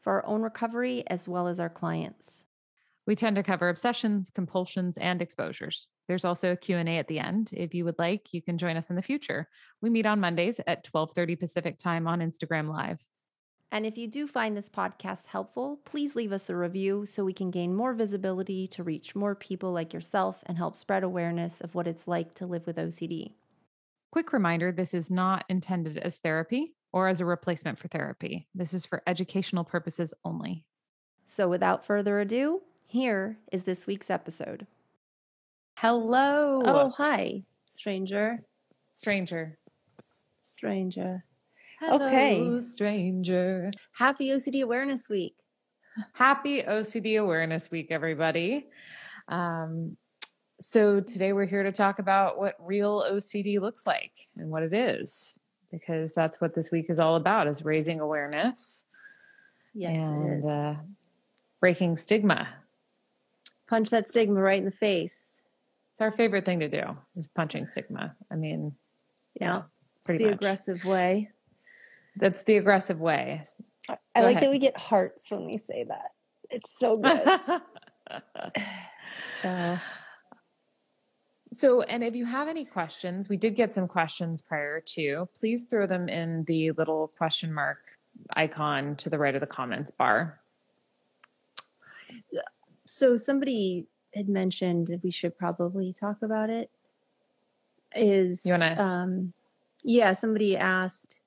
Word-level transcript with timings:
for 0.00 0.14
our 0.14 0.26
own 0.26 0.42
recovery 0.42 1.04
as 1.08 1.28
well 1.28 1.48
as 1.48 1.60
our 1.60 1.68
clients. 1.68 2.44
We 3.06 3.14
tend 3.14 3.36
to 3.36 3.42
cover 3.42 3.70
obsessions, 3.70 4.28
compulsions, 4.28 4.98
and 4.98 5.22
exposures. 5.22 5.86
There's 6.08 6.26
also 6.26 6.52
a 6.52 6.56
Q&A 6.56 6.98
at 6.98 7.08
the 7.08 7.18
end. 7.18 7.50
If 7.54 7.72
you 7.72 7.86
would 7.86 7.98
like, 7.98 8.34
you 8.34 8.42
can 8.42 8.58
join 8.58 8.76
us 8.76 8.90
in 8.90 8.96
the 8.96 9.02
future. 9.02 9.48
We 9.80 9.88
meet 9.88 10.04
on 10.04 10.20
Mondays 10.20 10.60
at 10.66 10.84
12:30 10.84 11.38
Pacific 11.38 11.78
Time 11.78 12.06
on 12.06 12.20
Instagram 12.20 12.68
Live. 12.68 13.02
And 13.70 13.84
if 13.84 13.98
you 13.98 14.08
do 14.08 14.26
find 14.26 14.56
this 14.56 14.70
podcast 14.70 15.26
helpful, 15.26 15.80
please 15.84 16.16
leave 16.16 16.32
us 16.32 16.48
a 16.48 16.56
review 16.56 17.04
so 17.04 17.24
we 17.24 17.34
can 17.34 17.50
gain 17.50 17.74
more 17.74 17.92
visibility 17.92 18.66
to 18.68 18.82
reach 18.82 19.14
more 19.14 19.34
people 19.34 19.72
like 19.72 19.92
yourself 19.92 20.42
and 20.46 20.56
help 20.56 20.76
spread 20.76 21.02
awareness 21.02 21.60
of 21.60 21.74
what 21.74 21.86
it's 21.86 22.08
like 22.08 22.34
to 22.34 22.46
live 22.46 22.66
with 22.66 22.76
OCD. 22.76 23.32
Quick 24.10 24.32
reminder 24.32 24.72
this 24.72 24.94
is 24.94 25.10
not 25.10 25.44
intended 25.50 25.98
as 25.98 26.18
therapy 26.18 26.74
or 26.92 27.08
as 27.08 27.20
a 27.20 27.24
replacement 27.24 27.78
for 27.78 27.88
therapy. 27.88 28.46
This 28.54 28.72
is 28.74 28.86
for 28.86 29.02
educational 29.06 29.64
purposes 29.64 30.14
only. 30.24 30.64
So 31.26 31.48
without 31.48 31.84
further 31.84 32.20
ado, 32.20 32.62
here 32.86 33.38
is 33.52 33.64
this 33.64 33.86
week's 33.86 34.10
episode. 34.10 34.66
Hello. 35.76 36.62
Oh, 36.64 36.90
hi, 36.90 37.44
stranger. 37.68 38.42
Stranger. 38.92 39.58
Stranger. 40.42 41.24
Hello, 41.78 42.06
Okay. 42.06 42.60
stranger. 42.60 43.70
Happy 43.92 44.30
OCD 44.30 44.62
Awareness 44.62 45.08
Week. 45.08 45.36
Happy 46.14 46.62
OCD 46.62 47.20
Awareness 47.20 47.70
Week, 47.70 47.88
everybody. 47.90 48.66
Um, 49.28 49.96
so 50.60 51.00
today 51.00 51.32
we're 51.32 51.46
here 51.46 51.62
to 51.62 51.70
talk 51.70 52.00
about 52.00 52.38
what 52.38 52.56
real 52.58 53.04
OCD 53.08 53.60
looks 53.60 53.86
like 53.86 54.12
and 54.36 54.50
what 54.50 54.64
it 54.64 54.72
is, 54.74 55.38
because 55.70 56.12
that's 56.14 56.40
what 56.40 56.54
this 56.54 56.70
week 56.70 56.86
is 56.90 56.98
all 56.98 57.16
about: 57.16 57.46
is 57.46 57.64
raising 57.64 58.00
awareness 58.00 58.84
Yes, 59.74 59.96
and 59.98 60.44
uh, 60.46 60.74
breaking 61.60 61.96
stigma. 61.96 62.48
Punch 63.68 63.90
that 63.90 64.08
stigma 64.08 64.40
right 64.40 64.58
in 64.58 64.64
the 64.64 64.70
face. 64.70 65.42
It's 65.92 66.00
our 66.00 66.10
favorite 66.10 66.44
thing 66.44 66.60
to 66.60 66.68
do 66.68 66.96
is 67.16 67.28
punching 67.28 67.66
stigma. 67.66 68.14
I 68.30 68.36
mean, 68.36 68.74
Yeah. 69.40 69.62
It's 70.00 70.06
pretty 70.06 70.24
the 70.24 70.30
much. 70.30 70.38
aggressive 70.40 70.84
way. 70.84 71.30
that's 72.16 72.42
the 72.44 72.56
aggressive 72.56 73.00
way. 73.00 73.42
I 73.88 73.94
Go 74.20 74.22
like 74.26 74.36
ahead. 74.36 74.42
that 74.44 74.50
we 74.50 74.58
get 74.58 74.76
hearts 74.78 75.30
when 75.30 75.44
we 75.46 75.58
say 75.58 75.84
that. 75.84 76.12
It's 76.50 76.78
so 76.78 76.96
good. 76.96 77.22
so 79.42 79.78
So, 81.52 81.82
and 81.82 82.04
if 82.04 82.14
you 82.14 82.26
have 82.26 82.46
any 82.48 82.64
questions, 82.64 83.28
we 83.28 83.36
did 83.36 83.54
get 83.56 83.72
some 83.72 83.88
questions 83.88 84.42
prior 84.42 84.80
to, 84.80 85.28
please 85.38 85.64
throw 85.64 85.86
them 85.86 86.08
in 86.08 86.44
the 86.44 86.72
little 86.72 87.08
question 87.16 87.52
mark 87.52 87.78
icon 88.36 88.96
to 88.96 89.08
the 89.08 89.18
right 89.18 89.34
of 89.34 89.40
the 89.40 89.46
comments 89.46 89.90
bar. 89.90 90.40
so 92.86 93.16
somebody 93.16 93.86
had 94.14 94.28
mentioned 94.28 94.86
that 94.88 95.02
we 95.04 95.10
should 95.10 95.36
probably 95.38 95.92
talk 95.92 96.22
about 96.22 96.48
it. 96.50 96.70
Is 97.94 98.44
You 98.44 98.52
wanna- 98.52 98.80
um 98.82 99.32
yeah, 99.82 100.12
somebody 100.14 100.56
asked 100.56 101.20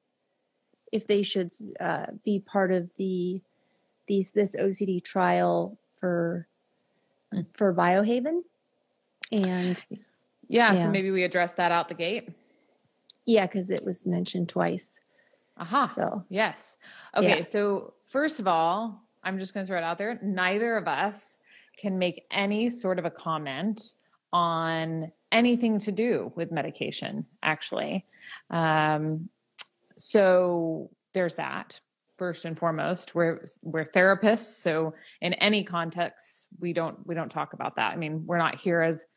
if 0.92 1.08
they 1.08 1.24
should 1.24 1.52
uh, 1.80 2.08
be 2.26 2.40
part 2.40 2.72
of 2.72 2.92
the 2.98 3.42
these 4.08 4.32
this 4.34 4.56
OCD 4.56 5.00
trial 5.04 5.78
for 5.94 6.48
Mm. 7.34 7.46
for 7.54 7.74
Biohaven. 7.74 8.42
And 9.32 9.86
Yeah, 10.52 10.74
Yeah. 10.74 10.84
so 10.84 10.90
maybe 10.90 11.12
we 11.12 11.24
address 11.24 11.54
that 11.54 11.72
out 11.72 11.88
the 11.88 11.94
gate. 11.96 12.30
yeah, 13.26 13.46
because 13.46 13.70
it 13.70 13.86
was 13.86 14.06
mentioned 14.06 14.50
twice. 14.50 15.00
Aha. 15.58 15.86
So 15.88 16.26
Yes. 16.30 16.78
Okay. 17.16 17.38
Yeah. 17.38 17.44
So, 17.44 17.94
first 18.06 18.40
of 18.40 18.48
all, 18.48 19.02
I'm 19.24 19.38
just 19.40 19.54
going 19.54 19.66
to 19.66 19.68
throw 19.68 19.78
it 19.78 19.84
out 19.84 19.98
there. 19.98 20.20
Neither 20.22 20.76
of 20.76 20.88
us 20.88 21.38
can 21.78 21.98
make 22.00 22.26
any 22.32 22.70
sort 22.70 23.00
of 23.00 23.06
a 23.06 23.12
comment 23.12 23.94
on 24.34 25.12
anything 25.32 25.80
to 25.80 25.92
do 25.92 26.32
with 26.36 26.52
medication, 26.52 27.26
actually. 27.44 28.06
Um, 28.50 29.30
so, 29.98 30.90
there's 31.14 31.36
that. 31.36 31.80
First 32.18 32.46
and 32.46 32.58
foremost, 32.58 33.16
we're 33.16 33.46
we're 33.64 33.86
therapists, 33.86 34.62
so 34.62 34.94
in 35.22 35.34
any 35.36 35.64
context, 35.64 36.50
we 36.60 36.72
don't 36.72 37.06
we 37.08 37.16
don't 37.16 37.30
talk 37.30 37.54
about 37.54 37.76
that. 37.78 37.94
I 37.94 37.96
mean, 37.96 38.26
we're 38.28 38.38
not 38.38 38.56
here 38.56 38.82
as 38.82 39.08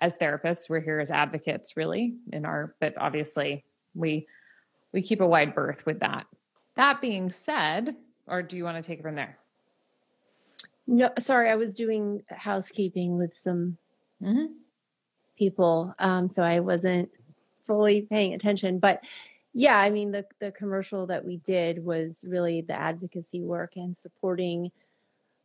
as 0.00 0.16
therapists; 0.16 0.68
we're 0.68 0.80
here 0.80 1.00
as 1.00 1.10
advocates, 1.10 1.76
really. 1.76 2.14
In 2.32 2.44
our, 2.44 2.74
but 2.80 2.94
obviously, 2.96 3.64
we 3.94 4.26
we 4.92 5.02
keep 5.02 5.20
a 5.20 5.26
wide 5.26 5.54
berth 5.54 5.86
with 5.86 6.00
that. 6.00 6.26
That 6.76 7.00
being 7.00 7.30
said, 7.30 7.96
or 8.26 8.42
do 8.42 8.56
you 8.56 8.64
want 8.64 8.82
to 8.82 8.86
take 8.86 8.98
it 9.00 9.02
from 9.02 9.14
there? 9.14 9.38
no, 10.86 11.10
sorry, 11.18 11.48
I 11.48 11.54
was 11.54 11.74
doing 11.74 12.22
housekeeping 12.28 13.16
with 13.16 13.36
some 13.36 13.78
Mm-hmm. 14.22 14.52
people, 15.38 15.94
um, 15.98 16.28
so 16.28 16.42
I 16.42 16.60
wasn't 16.60 17.10
fully 17.64 18.02
paying 18.02 18.34
attention. 18.34 18.78
But 18.78 19.02
yeah, 19.54 19.78
I 19.78 19.88
mean 19.90 20.10
the 20.10 20.26
the 20.40 20.52
commercial 20.52 21.06
that 21.06 21.24
we 21.24 21.38
did 21.38 21.82
was 21.84 22.22
really 22.28 22.60
the 22.60 22.78
advocacy 22.78 23.40
work 23.40 23.76
and 23.76 23.96
supporting 23.96 24.70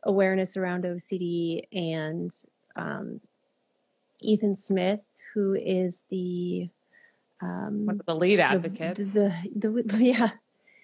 awareness 0.02 0.56
around 0.56 0.84
OCD 0.84 1.62
and 1.72 2.30
um, 2.76 3.20
Ethan 4.22 4.56
Smith, 4.56 5.00
who 5.34 5.54
is 5.54 6.04
the 6.10 6.68
um, 7.42 7.86
One 7.86 8.00
of 8.00 8.06
the 8.06 8.14
lead 8.14 8.38
the- 8.38 8.44
advocates. 8.44 9.12
the, 9.14 9.32
the, 9.54 9.84
yeah 9.98 10.30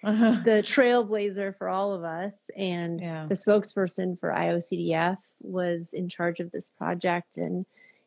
Uh-huh. 0.03 0.41
the 0.45 0.61
trailblazer 0.63 1.57
for 1.57 1.67
all 1.69 1.93
of 1.93 2.03
us 2.03 2.49
and 2.57 2.99
yeah. 3.01 3.25
the 3.27 3.35
spokesperson 3.35 4.19
for 4.19 4.29
IOCDF 4.31 5.17
was 5.41 5.91
in 5.93 6.07
charge 6.09 6.39
of 6.39 6.51
this 6.51 6.69
project 6.69 7.37
and 7.37 7.65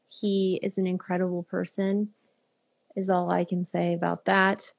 he 0.09 0.60
is 0.62 0.78
an 0.78 0.87
incredible 0.87 1.43
person 1.43 2.10
is 2.94 3.10
all 3.10 3.31
I 3.31 3.44
can 3.44 3.64
say 3.64 3.93
about 3.93 4.25
that. 4.26 4.72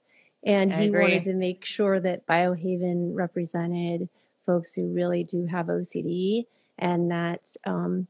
And 0.46 0.74
I 0.74 0.82
he 0.84 0.88
agree. 0.88 1.02
wanted 1.02 1.24
to 1.26 1.34
make 1.34 1.66
sure 1.66 2.00
that 2.00 2.26
Biohaven 2.26 3.14
represented 3.14 4.08
folks 4.46 4.74
who 4.74 4.94
really 4.94 5.24
do 5.24 5.46
have 5.48 5.66
OCD 5.68 6.46
and 6.80 7.12
that 7.12 7.56
um, 7.66 8.08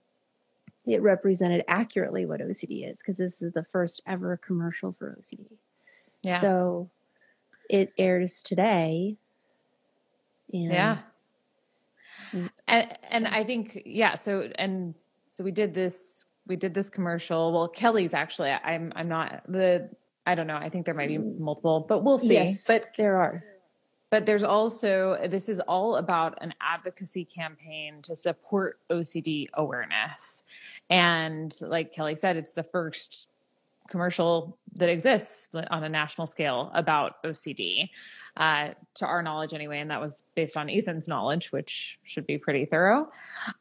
it 0.88 1.02
represented 1.02 1.64
accurately 1.68 2.26
what 2.26 2.40
OCD 2.40 2.90
is 2.90 3.00
because 3.00 3.18
this 3.18 3.42
is 3.42 3.52
the 3.54 3.64
first 3.64 4.02
ever 4.08 4.38
commercial 4.38 4.96
for 4.98 5.18
OCD. 5.20 5.46
Yeah. 6.24 6.40
So 6.40 6.90
it 7.70 7.94
airs 7.98 8.42
today. 8.42 9.18
And 10.54 10.72
yeah. 10.72 10.98
Mm. 12.32 12.50
And, 12.68 13.00
and 13.10 13.28
I 13.28 13.44
think, 13.44 13.82
yeah. 13.86 14.16
So, 14.16 14.50
and 14.58 14.96
so 15.28 15.44
we 15.44 15.52
did 15.52 15.74
this, 15.74 16.28
we 16.48 16.56
did 16.56 16.74
this 16.74 16.90
commercial. 16.90 17.52
Well, 17.52 17.68
Kelly's 17.68 18.14
actually, 18.14 18.52
I'm, 18.52 18.94
I'm 18.96 19.10
not 19.10 19.44
the, 19.48 19.90
I 20.26 20.36
don't 20.36 20.48
know. 20.48 20.58
I 20.58 20.70
think 20.70 20.86
there 20.86 20.96
might 20.96 21.08
be 21.10 21.18
multiple, 21.18 21.86
but 21.88 22.04
we'll 22.04 22.18
see. 22.18 22.34
Yes, 22.34 22.66
But 22.66 22.92
there 22.98 23.18
are. 23.18 23.44
But 24.10 24.26
there's 24.26 24.44
also 24.44 25.18
this 25.28 25.50
is 25.50 25.60
all 25.62 25.98
about 25.98 26.38
an 26.42 26.54
advocacy 26.62 27.26
campaign 27.26 28.02
to 28.04 28.16
support 28.16 28.80
OCD 28.90 29.48
awareness. 29.54 30.44
And 30.90 31.54
like 31.62 31.94
Kelly 31.94 32.16
said, 32.16 32.38
it's 32.38 32.54
the 32.54 32.64
first 32.64 33.30
commercial 33.90 34.58
that 34.76 34.90
exists 34.90 35.50
on 35.72 35.84
a 35.84 35.90
national 35.90 36.28
scale 36.28 36.72
about 36.74 37.24
OCD, 37.24 37.90
uh, 38.36 38.70
to 38.96 39.06
our 39.06 39.24
knowledge 39.24 39.54
anyway. 39.54 39.80
And 39.80 39.90
that 39.92 40.02
was 40.02 40.24
based 40.36 40.58
on 40.58 40.70
Ethan's 40.70 41.08
knowledge, 41.08 41.52
which 41.52 41.98
should 42.04 42.28
be 42.28 42.38
pretty 42.38 42.66
thorough. 42.66 43.10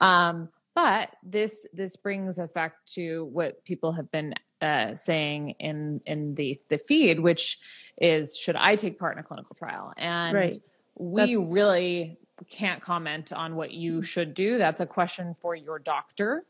Um, 0.00 0.48
but 0.76 1.16
this 1.22 1.66
this 1.72 1.96
brings 1.96 2.38
us 2.38 2.52
back 2.52 2.74
to 2.84 3.24
what 3.32 3.64
people 3.64 3.92
have 3.92 4.10
been 4.12 4.34
uh, 4.60 4.94
saying 4.94 5.54
in 5.58 6.02
in 6.06 6.34
the 6.34 6.60
the 6.68 6.76
feed, 6.78 7.18
which 7.18 7.58
is 7.96 8.36
should 8.36 8.56
I 8.56 8.76
take 8.76 8.98
part 8.98 9.14
in 9.14 9.18
a 9.18 9.22
clinical 9.22 9.56
trial? 9.56 9.92
And 9.96 10.36
Right. 10.36 10.54
we 10.96 11.20
That's- 11.34 11.52
really 11.52 12.18
can't 12.50 12.82
comment 12.82 13.32
on 13.32 13.56
what 13.56 13.72
you 13.72 14.02
should 14.02 14.34
do. 14.34 14.58
That's 14.58 14.80
a 14.80 14.86
question 14.86 15.34
for 15.40 15.54
your 15.54 15.78
doctor. 15.78 16.44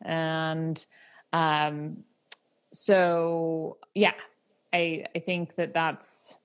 And 0.00 0.84
um, 1.34 2.04
so, 2.72 3.76
yeah, 3.94 4.14
I 4.72 5.04
I 5.14 5.18
think 5.18 5.56
that 5.56 5.74
that's 5.74 6.38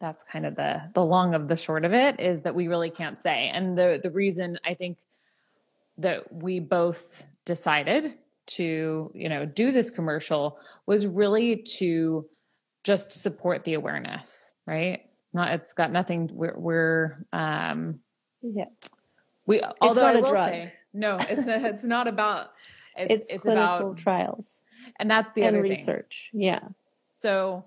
that's 0.00 0.22
kind 0.22 0.46
of 0.46 0.56
the 0.56 0.80
the 0.94 1.04
long 1.04 1.34
of 1.34 1.48
the 1.48 1.56
short 1.58 1.84
of 1.84 1.92
it 1.92 2.18
is 2.18 2.40
that 2.42 2.54
we 2.54 2.66
really 2.68 2.88
can't 2.88 3.18
say. 3.18 3.50
And 3.52 3.74
the 3.74 4.00
the 4.02 4.10
reason 4.10 4.58
I 4.64 4.72
think 4.72 4.96
that 6.00 6.32
we 6.32 6.60
both 6.60 7.26
decided 7.44 8.14
to, 8.46 9.10
you 9.14 9.28
know, 9.28 9.44
do 9.46 9.70
this 9.72 9.90
commercial 9.90 10.58
was 10.86 11.06
really 11.06 11.56
to 11.78 12.26
just 12.84 13.12
support 13.12 13.64
the 13.64 13.74
awareness, 13.74 14.54
right? 14.66 15.02
Not 15.32 15.52
it's 15.52 15.72
got 15.72 15.92
nothing 15.92 16.28
we're, 16.32 16.58
we're 16.58 17.26
um 17.32 18.00
Yeah. 18.42 18.64
we 19.46 19.62
although 19.80 20.02
not 20.02 20.16
I 20.16 20.18
a 20.18 20.22
will 20.22 20.30
drug. 20.30 20.48
say 20.48 20.72
no, 20.92 21.18
it's 21.28 21.46
not, 21.46 21.62
it's 21.62 21.84
not 21.84 22.08
about 22.08 22.50
it's 22.96 23.14
It's, 23.22 23.32
it's, 23.34 23.42
clinical 23.42 23.90
about 23.92 23.98
trials 23.98 24.64
and 24.98 25.08
that's 25.10 25.32
the 25.32 25.42
and 25.44 25.56
other 25.56 25.62
thing. 25.62 25.76
research. 25.76 26.30
Yeah. 26.32 26.60
So 27.16 27.64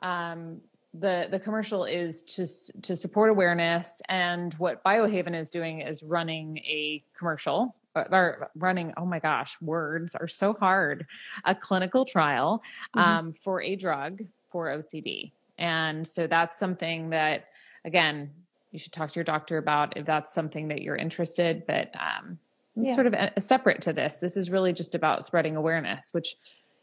um, 0.00 0.60
the 0.94 1.28
the 1.30 1.38
commercial 1.38 1.84
is 1.84 2.22
to 2.24 2.46
to 2.82 2.96
support 2.96 3.30
awareness, 3.30 4.02
and 4.08 4.54
what 4.54 4.82
Biohaven 4.84 5.38
is 5.38 5.50
doing 5.50 5.80
is 5.82 6.02
running 6.02 6.58
a 6.58 7.04
commercial 7.16 7.76
or- 7.94 8.08
or 8.14 8.50
running. 8.56 8.92
Oh 8.96 9.04
my 9.06 9.18
gosh, 9.20 9.60
words 9.60 10.14
are 10.14 10.28
so 10.28 10.52
hard. 10.54 11.06
A 11.44 11.54
clinical 11.54 12.04
trial 12.04 12.62
Mhm. 12.96 13.00
um, 13.00 13.32
for 13.32 13.62
a 13.62 13.76
drug 13.76 14.20
for 14.50 14.68
OCD, 14.70 15.32
and 15.58 16.06
so 16.06 16.26
that's 16.26 16.58
something 16.58 17.10
that 17.10 17.46
again 17.84 18.32
you 18.72 18.78
should 18.78 18.92
talk 18.92 19.10
to 19.10 19.16
your 19.18 19.24
doctor 19.24 19.58
about 19.58 19.96
if 19.96 20.04
that's 20.06 20.32
something 20.32 20.68
that 20.68 20.80
you're 20.82 20.96
interested. 20.96 21.64
But 21.66 21.90
um, 21.98 22.38
Yeah. 22.76 22.94
sort 22.94 23.06
of 23.08 23.14
a, 23.14 23.40
separate 23.40 23.82
to 23.82 23.92
this. 23.92 24.18
This 24.18 24.36
is 24.36 24.48
really 24.50 24.72
just 24.72 24.94
about 24.94 25.26
spreading 25.26 25.56
awareness, 25.56 26.14
which 26.14 26.36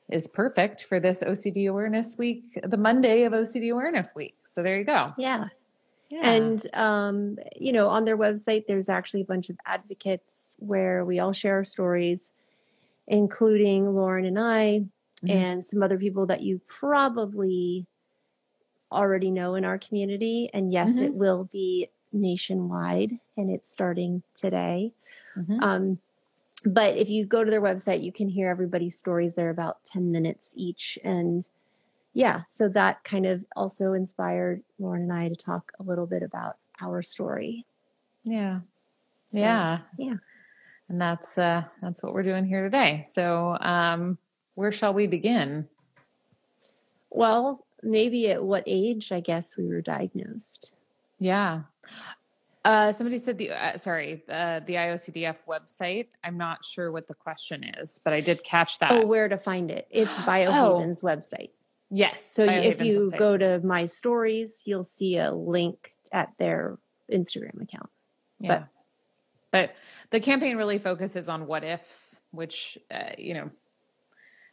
is 0.10 0.28
perfect 0.28 0.86
for 0.86 1.00
this 1.00 1.22
OCD 1.24 1.70
Awareness 1.70 2.18
Week, 2.18 2.44
the 2.64 2.78
Monday 2.78 3.24
of 3.24 3.34
OCD 3.34 3.72
Awareness 3.72 4.10
Week. 4.16 4.36
So 4.48 4.64
there 4.64 4.78
you 4.78 4.86
go. 4.86 5.02
Yeah. 5.18 5.48
Yeah. 6.10 6.30
And 6.30 6.66
um, 6.74 7.38
you 7.58 7.74
know, 7.74 7.90
on 7.90 8.06
their 8.06 8.18
website, 8.18 8.66
there's 8.68 8.88
actually 8.88 9.22
a 9.22 9.26
bunch 9.26 9.50
of 9.50 9.58
advocates 9.66 10.56
where 10.60 11.04
we 11.04 11.20
all 11.20 11.34
share 11.34 11.56
our 11.56 11.66
stories, 11.66 12.32
including 13.08 13.94
Lauren 13.94 14.26
and 14.26 14.40
I, 14.40 14.86
Mhm. 15.24 15.30
and 15.32 15.66
some 15.66 15.82
other 15.82 15.98
people 15.98 16.28
that 16.28 16.42
you 16.42 16.62
probably 16.68 17.86
already 18.92 19.32
know 19.32 19.56
in 19.56 19.66
our 19.66 19.78
community. 19.80 20.50
And 20.54 20.72
yes, 20.72 20.94
Mhm. 20.94 21.02
it 21.08 21.14
will 21.16 21.46
be 21.52 21.90
nationwide, 22.14 23.20
and 23.36 23.50
it's 23.50 23.70
starting 23.70 24.24
today. 24.36 24.94
Mhm. 25.36 25.62
Um, 25.62 26.00
but 26.74 26.98
if 26.98 27.10
you 27.10 27.26
go 27.26 27.44
to 27.44 27.52
their 27.52 27.62
website, 27.62 28.04
you 28.04 28.12
can 28.12 28.30
hear 28.30 28.50
everybody's 28.50 28.98
stories. 28.98 29.36
They're 29.36 29.50
about 29.50 29.84
10 29.86 30.12
minutes 30.12 30.54
each. 30.56 31.00
And 31.04 31.48
yeah, 32.14 32.42
so 32.50 32.68
that 32.70 33.04
kind 33.04 33.26
of 33.26 33.46
also 33.56 33.94
inspired 33.94 34.64
Lauren 34.80 35.04
and 35.04 35.14
I 35.14 35.30
to 35.30 35.36
talk 35.36 35.72
a 35.80 35.84
little 35.84 36.08
bit 36.08 36.24
about 36.24 36.58
our 36.82 37.02
story. 37.02 37.66
yeah. 38.24 38.60
So, 39.28 39.40
yeah. 39.40 39.80
yeah. 39.98 40.16
And 40.88 41.02
that's 41.02 41.38
uh 41.38 41.64
that's 41.82 42.02
what 42.02 42.14
we're 42.14 42.24
doing 42.24 42.46
here 42.46 42.64
today. 42.64 43.04
So 43.06 43.58
um 43.60 44.18
where 44.56 44.72
shall 44.72 44.94
we 44.94 45.06
begin? 45.06 45.68
Well, 47.10 47.66
maybe 47.84 48.32
at 48.32 48.44
what 48.44 48.64
age, 48.66 49.12
I 49.12 49.20
guess, 49.20 49.58
we 49.58 49.68
were 49.68 49.82
diagnosed. 49.82 50.74
Yeah. 51.20 51.64
Uh, 52.66 52.92
somebody 52.92 53.18
said 53.18 53.38
the 53.38 53.52
uh, 53.52 53.78
sorry 53.78 54.24
uh, 54.30 54.60
the 54.66 54.74
IOCDF 54.74 55.38
website. 55.48 56.08
I'm 56.24 56.38
not 56.38 56.66
sure 56.66 56.92
what 56.92 57.08
the 57.08 57.14
question 57.14 57.64
is, 57.64 58.00
but 58.04 58.14
I 58.14 58.22
did 58.22 58.44
catch 58.44 58.80
that. 58.80 58.92
Oh, 58.92 59.06
where 59.06 59.30
to 59.30 59.38
find 59.38 59.72
it? 59.72 59.88
It's 59.90 60.12
Biohaven's 60.18 61.02
website. 61.02 61.52
yes. 61.90 62.30
So 62.30 62.44
if 62.44 62.82
you 62.82 63.02
website. 63.02 63.18
go 63.20 63.38
to 63.38 63.60
my 63.64 63.86
stories, 63.86 64.64
you'll 64.66 64.84
see 64.84 65.18
a 65.18 65.32
link 65.32 65.94
at 66.12 66.34
their 66.38 66.78
Instagram 67.12 67.62
account. 67.62 67.90
Yeah. 68.40 68.64
But, 69.52 69.76
the 70.10 70.20
campaign 70.20 70.56
really 70.56 70.78
focuses 70.78 71.28
on 71.28 71.48
what 71.48 71.64
ifs, 71.64 72.22
which, 72.32 72.78
uh, 72.92 73.12
you 73.18 73.34
know, 73.34 73.50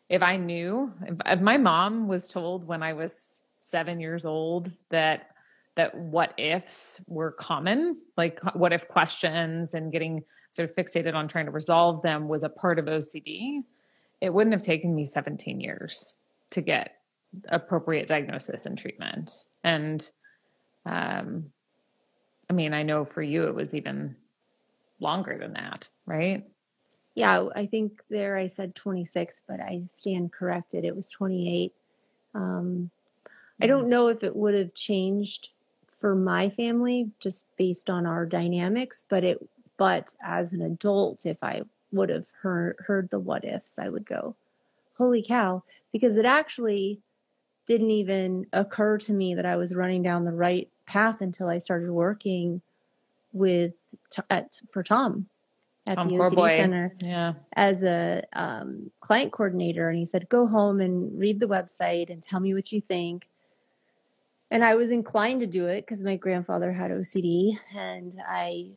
if 0.08 0.22
I 0.22 0.36
knew, 0.36 0.92
if, 1.06 1.14
if 1.26 1.40
my 1.40 1.58
mom 1.58 2.08
was 2.08 2.26
told 2.26 2.66
when 2.66 2.82
I 2.82 2.92
was 2.92 3.40
seven 3.60 4.00
years 4.00 4.24
old 4.24 4.72
that 4.90 5.33
that 5.76 5.94
what 5.94 6.34
ifs 6.38 7.00
were 7.06 7.32
common, 7.32 7.98
like 8.16 8.40
what 8.54 8.72
if 8.72 8.86
questions 8.88 9.74
and 9.74 9.90
getting 9.90 10.22
sort 10.50 10.70
of 10.70 10.76
fixated 10.76 11.14
on 11.14 11.26
trying 11.26 11.46
to 11.46 11.50
resolve 11.50 12.02
them 12.02 12.28
was 12.28 12.44
a 12.44 12.48
part 12.48 12.78
of 12.78 12.84
OCD, 12.84 13.62
it 14.20 14.32
wouldn't 14.32 14.54
have 14.54 14.62
taken 14.62 14.94
me 14.94 15.04
17 15.04 15.60
years 15.60 16.16
to 16.50 16.60
get 16.60 16.96
appropriate 17.48 18.06
diagnosis 18.06 18.66
and 18.66 18.78
treatment. 18.78 19.46
And 19.64 20.08
um, 20.86 21.46
I 22.48 22.52
mean, 22.52 22.72
I 22.72 22.84
know 22.84 23.04
for 23.04 23.22
you 23.22 23.44
it 23.44 23.54
was 23.54 23.74
even 23.74 24.16
longer 25.00 25.36
than 25.38 25.54
that, 25.54 25.88
right? 26.06 26.44
Yeah, 27.14 27.48
I 27.54 27.66
think 27.66 28.02
there 28.08 28.36
I 28.36 28.48
said 28.48 28.74
26, 28.74 29.44
but 29.48 29.60
I 29.60 29.82
stand 29.88 30.32
corrected. 30.32 30.84
It 30.84 30.94
was 30.94 31.10
28. 31.10 31.72
Um, 32.34 32.90
I 33.62 33.66
don't 33.66 33.88
know 33.88 34.08
if 34.08 34.24
it 34.24 34.34
would 34.34 34.54
have 34.54 34.74
changed 34.74 35.50
for 36.04 36.14
my 36.14 36.50
family 36.50 37.10
just 37.18 37.46
based 37.56 37.88
on 37.88 38.04
our 38.04 38.26
dynamics, 38.26 39.06
but 39.08 39.24
it 39.24 39.38
but 39.78 40.12
as 40.22 40.52
an 40.52 40.60
adult, 40.60 41.24
if 41.24 41.42
I 41.42 41.62
would 41.92 42.10
have 42.10 42.28
heard 42.42 42.76
heard 42.80 43.08
the 43.08 43.18
what 43.18 43.42
ifs, 43.42 43.78
I 43.78 43.88
would 43.88 44.04
go, 44.04 44.36
"Holy 44.98 45.24
cow!" 45.26 45.62
Because 45.94 46.18
it 46.18 46.26
actually 46.26 47.00
didn't 47.64 47.90
even 47.90 48.48
occur 48.52 48.98
to 48.98 49.14
me 49.14 49.34
that 49.34 49.46
I 49.46 49.56
was 49.56 49.74
running 49.74 50.02
down 50.02 50.26
the 50.26 50.32
right 50.32 50.68
path 50.84 51.22
until 51.22 51.48
I 51.48 51.56
started 51.56 51.90
working 51.90 52.60
with 53.32 53.72
at 54.28 54.60
for 54.72 54.82
Tom 54.82 55.30
at 55.86 55.94
Tom 55.94 56.08
the 56.08 56.16
OCD 56.16 56.34
boy. 56.34 56.56
center 56.58 56.94
Yeah. 57.00 57.32
as 57.56 57.82
a 57.82 58.24
um, 58.34 58.90
client 59.00 59.32
coordinator 59.32 59.88
and 59.88 59.98
he 59.98 60.04
said 60.04 60.28
go 60.28 60.46
home 60.46 60.82
and 60.82 61.18
read 61.18 61.40
the 61.40 61.48
website 61.48 62.10
and 62.10 62.22
tell 62.22 62.40
me 62.40 62.52
what 62.52 62.72
you 62.72 62.82
think 62.82 63.26
and 64.50 64.64
i 64.64 64.74
was 64.74 64.90
inclined 64.90 65.40
to 65.40 65.46
do 65.46 65.66
it 65.66 65.82
because 65.82 66.02
my 66.02 66.16
grandfather 66.16 66.72
had 66.72 66.90
ocd 66.90 67.58
and 67.74 68.16
i 68.28 68.68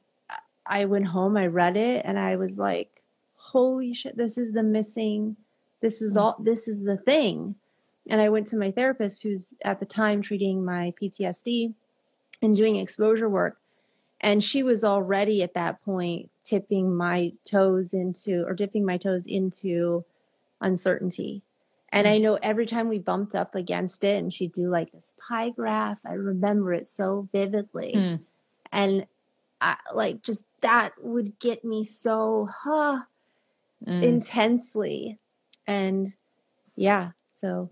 i 0.66 0.86
went 0.86 1.08
home 1.08 1.38
i 1.38 1.46
read 1.46 1.78
it 1.78 2.04
and 2.06 2.18
i 2.20 2.36
was 2.36 2.58
like 2.58 3.02
holy 3.36 3.94
shit 3.94 4.18
this 4.18 4.38
is 4.38 4.54
the 4.54 4.64
missing 4.64 5.36
this 5.82 6.02
is 6.02 6.16
mm. 6.16 6.22
all 6.22 6.36
this 6.40 6.68
is 6.68 6.84
the 6.84 6.98
thing. 6.98 7.56
And 8.10 8.22
i 8.22 8.30
went 8.30 8.48
to 8.48 8.58
my 8.58 8.72
therapist 8.72 9.24
who's 9.24 9.54
at 9.64 9.80
the 9.80 9.86
time 9.86 10.22
treating 10.22 10.64
my 10.64 10.94
ptsd 11.02 11.74
and 12.42 12.56
doing 12.56 12.78
exposure 12.78 13.30
work 13.30 13.58
and 14.22 14.44
she 14.44 14.64
was 14.64 14.84
already 14.84 15.44
at 15.44 15.54
that 15.54 15.84
point 15.84 16.30
tipping 16.42 16.96
my 16.96 17.34
toes 17.44 17.94
into 17.94 18.44
or 18.48 18.54
dipping 18.54 18.86
my 18.86 18.98
toes 18.98 19.26
into 19.28 20.06
uncertainty 20.62 21.42
and 21.90 22.08
i 22.08 22.18
know 22.18 22.36
every 22.42 22.66
time 22.66 22.88
we 22.90 23.00
bumped 23.00 23.36
up 23.36 23.56
against 23.56 24.04
it 24.04 24.18
and 24.18 24.34
she'd 24.34 24.52
do 24.54 24.70
like 24.70 24.92
this 24.92 25.14
pie 25.28 25.50
graph 25.50 26.00
i 26.06 26.14
remember 26.14 26.74
it 26.74 26.86
so 26.88 27.28
vividly 27.32 27.94
Hmm. 27.94 28.16
and 28.72 29.06
I, 29.60 29.78
like 29.94 30.22
just 30.22 30.46
that 30.62 30.92
would 31.02 31.40
get 31.40 31.64
me 31.66 31.84
so 31.84 32.48
huh, 32.64 33.02
Mm. 33.86 34.04
intensely 34.04 35.20
and 35.68 36.14
yeah 36.76 37.12
so 37.32 37.70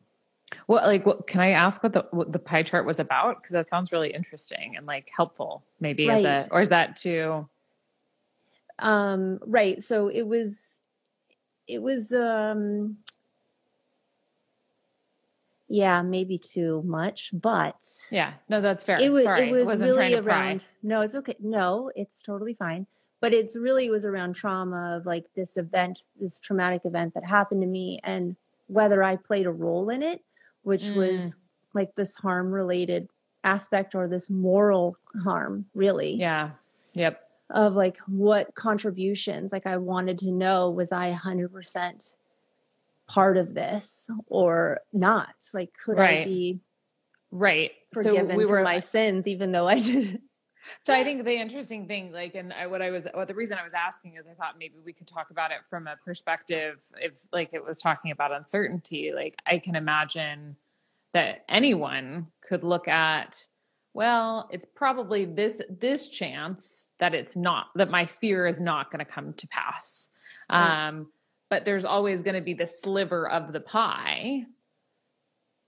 Well, 0.68 0.86
like, 0.86 1.06
what, 1.06 1.26
can 1.28 1.42
I 1.42 1.50
ask 1.50 1.82
what 1.82 1.94
the 1.94 2.06
what 2.12 2.32
the 2.32 2.40
pie 2.40 2.62
chart 2.64 2.86
was 2.86 3.00
about? 3.00 3.42
Because 3.42 3.54
that 3.54 3.68
sounds 3.68 3.92
really 3.92 4.14
interesting 4.14 4.76
and 4.78 4.86
like 4.86 5.10
helpful, 5.16 5.64
maybe 5.80 6.08
as 6.10 6.24
a, 6.24 6.48
or 6.52 6.62
is 6.62 6.70
that 6.70 6.96
too? 6.96 7.50
um 8.80 9.40
right 9.46 9.82
so 9.82 10.08
it 10.10 10.28
was 10.28 10.80
it 11.68 11.82
was 11.82 12.14
um 12.14 12.98
yeah 15.68 16.02
maybe 16.02 16.38
too 16.38 16.82
much 16.86 17.32
but 17.34 17.76
Yeah, 18.12 18.34
no, 18.50 18.62
that's 18.62 18.84
fair. 18.84 18.98
it 19.02 19.12
was 19.12 19.24
Sorry, 19.24 19.50
it 19.50 19.52
was 19.52 19.70
I 19.82 19.86
really 19.86 20.14
around 20.16 20.64
no 20.84 21.02
it's 21.02 21.16
okay 21.16 21.36
no 21.40 21.92
it's 21.96 22.22
totally 22.22 22.54
fine 22.54 22.86
but 23.22 23.34
it's 23.34 23.56
really 23.58 23.88
it 23.88 23.92
was 23.92 24.06
around 24.06 24.34
trauma 24.34 24.98
of 24.98 25.06
like 25.06 25.26
this 25.36 25.58
event 25.58 26.00
this 26.20 26.40
traumatic 26.40 26.82
event 26.86 27.14
that 27.16 27.26
happened 27.26 27.62
to 27.62 27.68
me 27.68 28.00
and 28.04 28.36
whether 28.68 29.02
i 29.04 29.16
played 29.16 29.46
a 29.48 29.52
role 29.52 29.90
in 29.90 30.04
it 30.04 30.22
which 30.64 30.84
Mm. 30.84 30.96
was 30.96 31.36
like 31.74 31.96
this 31.96 32.16
harm 32.16 32.52
related 32.52 33.10
aspect 33.44 33.96
or 33.96 34.08
this 34.08 34.30
moral 34.30 34.98
harm 35.24 35.66
really 35.74 36.14
Yeah. 36.16 36.52
Yep. 36.94 37.22
of 37.52 37.74
like 37.76 37.98
what 38.08 38.54
contributions 38.56 39.52
like 39.52 39.66
i 39.68 39.78
wanted 39.78 40.18
to 40.20 40.32
know 40.32 40.70
was 40.70 40.92
i 40.92 41.12
100% 41.12 42.14
part 43.08 43.38
of 43.38 43.54
this 43.54 44.10
or 44.28 44.80
not 44.94 45.36
like 45.54 45.72
could 45.84 46.00
i 46.00 46.24
be 46.24 46.60
Right. 47.32 47.72
forgiven 47.92 48.30
so 48.30 48.38
we 48.38 48.44
for 48.46 48.50
were 48.50 48.64
my 48.64 48.80
sins 48.80 49.28
even 49.28 49.52
though 49.52 49.68
i 49.68 49.80
did 49.80 50.22
So 50.80 50.94
I 50.94 51.04
think 51.04 51.26
the 51.26 51.36
interesting 51.36 51.88
thing, 51.88 52.12
like, 52.12 52.36
and 52.36 52.52
I, 52.52 52.68
what 52.68 52.82
I 52.82 52.90
was, 52.90 53.08
what 53.14 53.28
the 53.28 53.36
reason 53.36 53.58
I 53.58 53.64
was 53.64 53.74
asking 53.74 54.16
is 54.16 54.26
I 54.28 54.34
thought 54.34 54.56
maybe 54.58 54.76
we 54.84 54.94
could 54.94 55.08
talk 55.08 55.30
about 55.30 55.52
it 55.52 55.58
from 55.70 55.88
a 55.88 55.96
perspective, 56.04 56.80
if 56.98 57.14
like 57.32 57.50
it 57.54 57.64
was 57.64 57.80
talking 57.80 58.12
about 58.12 58.32
uncertainty, 58.32 59.12
like 59.14 59.36
I 59.46 59.60
can 59.60 59.76
imagine 59.76 60.56
that 61.14 61.46
anyone 61.50 62.28
could 62.42 62.64
look 62.64 62.88
at 62.88 63.48
well, 63.94 64.50
it's 64.52 64.66
probably 64.66 65.24
this 65.24 65.62
this 65.70 66.10
chance 66.10 66.90
that 67.00 67.14
it's 67.14 67.38
not 67.38 67.68
that 67.76 67.90
my 67.90 68.06
fear 68.06 68.46
is 68.46 68.60
not 68.60 68.92
going 68.92 69.00
to 69.00 69.10
come 69.10 69.34
to 69.34 69.48
pass. 69.48 70.10
Right. 70.50 70.88
Um, 70.88 71.08
but 71.50 71.66
there's 71.66 71.86
always 71.86 72.24
going 72.24 72.36
to 72.36 72.42
be 72.42 72.54
the 72.54 72.68
sliver 72.68 73.30
of 73.30 73.54
the 73.54 73.60
pie. 73.60 74.44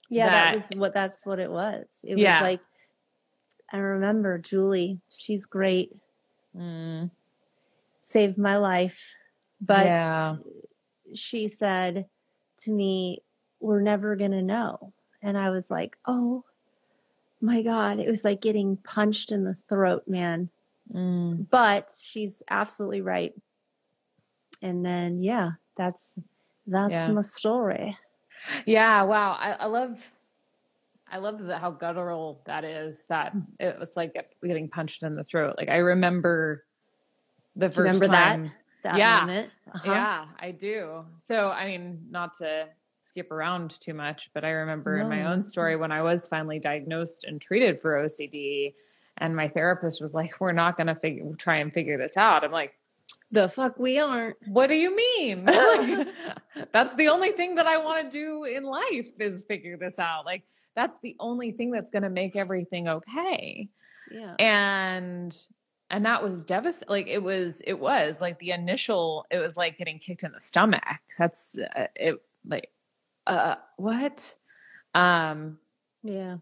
Yeah, 0.10 0.26
that, 0.30 0.32
that- 0.32 0.54
was 0.56 0.70
what 0.76 0.94
that's 0.94 1.26
what 1.26 1.40
it 1.40 1.52
was. 1.52 1.86
It 2.04 2.18
Yeah. 2.18 2.40
was 2.42 2.48
like 2.50 2.62
I 3.72 3.78
remember 3.80 4.38
Julie, 4.38 5.02
she's 5.10 5.46
great, 5.46 5.92
Mm, 6.56 7.12
saved 8.02 8.38
my 8.38 8.58
life. 8.58 9.00
But 9.60 9.86
Yeah. 9.88 10.36
she 11.16 11.48
said 11.50 12.06
to 12.60 12.72
me, 12.72 13.24
We're 13.60 13.82
never 13.82 14.16
gonna 14.16 14.42
know. 14.42 14.94
And 15.22 15.38
I 15.38 15.50
was 15.50 15.70
like, 15.70 15.98
Oh 16.06 16.46
my 17.42 17.62
God. 17.62 18.00
It 18.00 18.08
was 18.08 18.24
like 18.24 18.40
getting 18.42 18.78
punched 18.78 19.32
in 19.32 19.44
the 19.44 19.58
throat, 19.70 20.08
man. 20.08 20.50
mm. 20.92 21.46
But 21.50 21.92
she's 22.02 22.42
absolutely 22.50 23.02
right. 23.02 23.34
And 24.62 24.84
then 24.86 25.22
yeah, 25.22 25.52
that's 25.78 26.20
that's 26.66 26.92
Yeah. 26.92 27.08
my 27.08 27.22
story. 27.22 27.98
Yeah, 28.66 29.04
wow. 29.04 29.32
I, 29.40 29.52
I 29.54 29.66
love 29.66 30.06
I 31.10 31.20
love 31.20 31.40
the, 31.40 31.58
how 31.58 31.72
guttural 31.72 32.42
that 32.46 32.64
is. 32.66 33.06
That 33.06 33.34
it 33.60 33.80
was 33.80 33.96
like 33.96 34.14
getting 34.44 34.70
punched 34.70 35.04
in 35.04 35.16
the 35.16 35.24
throat. 35.24 35.56
Like 35.58 35.70
I 35.70 35.78
remember 35.78 36.66
the 37.56 37.68
first 37.70 37.78
remember 37.78 38.08
that? 38.08 38.32
time. 38.32 38.52
That 38.84 38.98
Yeah. 38.98 39.20
moment. 39.20 39.52
Uh-huh. 39.74 39.92
Yeah, 39.92 40.26
I 40.40 40.52
do. 40.52 41.06
So 41.18 41.50
I 41.50 41.66
mean, 41.68 42.06
not 42.10 42.34
to 42.36 42.68
skip 43.00 43.32
around 43.32 43.80
too 43.80 43.94
much, 43.94 44.30
but 44.34 44.44
I 44.44 44.50
remember 44.50 44.98
in 45.00 45.08
my 45.10 45.26
own 45.26 45.42
story 45.42 45.76
when 45.78 45.92
I 45.92 46.02
was 46.02 46.28
finally 46.28 46.60
diagnosed 46.60 47.24
and 47.24 47.40
treated 47.42 47.80
for 47.80 48.04
OCD, 48.04 48.74
and 49.18 49.36
my 49.36 49.48
therapist 49.48 50.02
was 50.02 50.14
like, 50.14 50.40
"We're 50.42 50.52
not 50.52 50.76
going 50.78 50.88
to 50.88 50.96
figure 50.96 51.34
try 51.38 51.58
and 51.58 51.74
figure 51.74 51.98
this 51.98 52.18
out." 52.18 52.44
I'm 52.44 52.52
like. 52.52 52.74
The 53.32 53.50
fuck 53.50 53.78
we 53.78 54.00
aren't. 54.00 54.38
What 54.48 54.68
do 54.68 54.76
you 54.76 54.96
mean? 54.96 55.46
Like, 56.58 56.72
that's 56.72 56.96
the 56.96 57.10
only 57.10 57.32
thing 57.34 57.56
that 57.56 57.68
I 57.68 57.78
want 57.78 58.04
to 58.04 58.18
do 58.18 58.46
in 58.46 58.64
life 58.64 59.10
is 59.20 59.44
figure 59.48 59.78
this 59.78 60.00
out. 60.00 60.26
Like 60.26 60.44
that's 60.76 61.00
the 61.02 61.16
only 61.20 61.52
thing 61.52 61.72
that's 61.72 61.90
going 61.92 62.04
to 62.04 62.10
make 62.10 62.36
everything 62.36 62.88
okay. 62.88 63.70
Yeah. 64.12 64.36
And 64.40 65.36
and 65.90 66.06
that 66.06 66.24
was 66.24 66.46
devastating. 66.46 66.90
Like 66.90 67.08
it 67.08 67.22
was 67.22 67.62
it 67.62 67.80
was 67.80 68.22
like 68.22 68.40
the 68.40 68.52
initial 68.52 69.26
it 69.30 69.38
was 69.40 69.56
like 69.56 69.78
getting 69.78 70.00
kicked 70.00 70.24
in 70.24 70.32
the 70.32 70.40
stomach. 70.42 70.84
That's 71.18 71.58
uh, 71.60 71.88
it 71.96 72.22
like 72.46 72.70
uh 73.28 73.56
what? 73.78 74.36
Um 74.96 75.60
Yeah. 76.04 76.38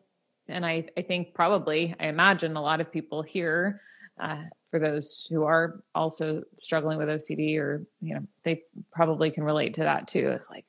and 0.48 0.65
I, 0.65 0.88
I 0.98 1.01
think 1.01 1.34
probably 1.34 1.96
i 2.00 2.08
imagine 2.08 2.56
a 2.56 2.62
lot 2.62 2.80
of 2.80 2.92
people 2.92 3.22
here 3.24 3.82
uh, 4.20 4.44
for 4.75 4.79
those 4.79 5.27
who 5.29 5.44
are 5.44 5.82
also 5.94 6.44
struggling 6.62 6.98
with 6.98 7.08
ocd 7.08 7.58
or 7.58 7.86
you 8.01 8.15
know 8.15 8.22
they 8.44 8.62
probably 8.91 9.32
can 9.32 9.44
relate 9.44 9.74
to 9.74 9.82
that 9.82 10.08
too 10.08 10.29
it's 10.32 10.50
like 10.50 10.65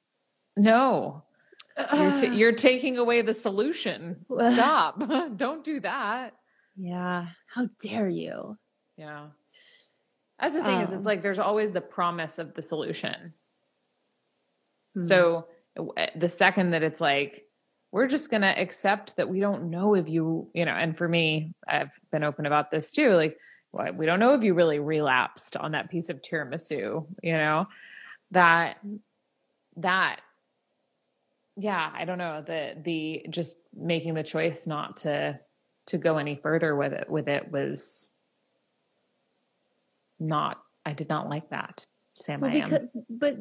no 0.56 1.22
you're, 1.94 2.16
t- 2.16 2.26
you're 2.34 2.52
taking 2.52 2.98
away 2.98 3.22
the 3.22 3.34
solution 3.34 4.24
stop 4.52 5.02
don't 5.36 5.64
do 5.64 5.80
that 5.80 6.34
yeah. 6.78 7.28
How 7.48 7.70
dare 7.80 8.08
you? 8.08 8.58
yeah 8.98 9.28
that's 10.38 10.54
the 10.54 10.62
thing 10.62 10.82
is 10.82 10.90
Um, 10.90 10.96
it's 10.96 11.06
like 11.06 11.22
there's 11.22 11.38
always 11.38 11.72
the 11.72 11.80
promise 11.80 12.38
of 12.38 12.52
the 12.54 12.62
solution 12.62 13.32
Hmm. 14.96 15.02
So 15.02 15.46
the 16.16 16.28
second 16.28 16.70
that 16.70 16.82
it's 16.82 17.00
like, 17.00 17.44
we're 17.92 18.06
just 18.06 18.30
going 18.30 18.42
to 18.42 18.60
accept 18.60 19.16
that 19.16 19.28
we 19.28 19.40
don't 19.40 19.70
know 19.70 19.94
if 19.94 20.08
you, 20.08 20.48
you 20.54 20.64
know, 20.64 20.72
and 20.72 20.96
for 20.96 21.06
me, 21.08 21.54
I've 21.68 21.90
been 22.10 22.24
open 22.24 22.46
about 22.46 22.70
this 22.70 22.92
too. 22.92 23.10
Like, 23.10 23.38
well, 23.76 23.92
we 23.92 24.06
don't 24.06 24.18
know 24.20 24.34
if 24.34 24.42
you 24.42 24.54
really 24.54 24.78
relapsed 24.78 25.56
on 25.56 25.72
that 25.72 25.90
piece 25.90 26.08
of 26.08 26.22
tiramisu, 26.22 27.06
you 27.22 27.32
know, 27.32 27.66
that, 28.30 28.78
that, 29.76 30.20
yeah, 31.56 31.90
I 31.94 32.04
don't 32.04 32.18
know. 32.18 32.42
The, 32.42 32.76
the 32.82 33.26
just 33.30 33.56
making 33.74 34.14
the 34.14 34.22
choice 34.22 34.66
not 34.66 34.98
to, 34.98 35.38
to 35.86 35.98
go 35.98 36.18
any 36.18 36.36
further 36.36 36.74
with 36.74 36.92
it, 36.92 37.08
with 37.08 37.28
it 37.28 37.50
was 37.50 38.10
not, 40.18 40.60
I 40.84 40.92
did 40.92 41.08
not 41.08 41.28
like 41.28 41.50
that. 41.50 41.86
Sam, 42.20 42.40
Well, 42.40 42.50
I 42.50 42.54
am. 42.56 42.70
because, 42.70 42.88
but 43.10 43.36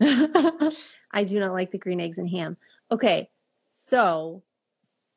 I 1.12 1.24
do 1.24 1.38
not 1.38 1.52
like 1.52 1.70
the 1.70 1.78
green 1.78 2.00
eggs 2.00 2.18
and 2.18 2.28
ham. 2.28 2.56
Okay, 2.90 3.28
so, 3.68 4.42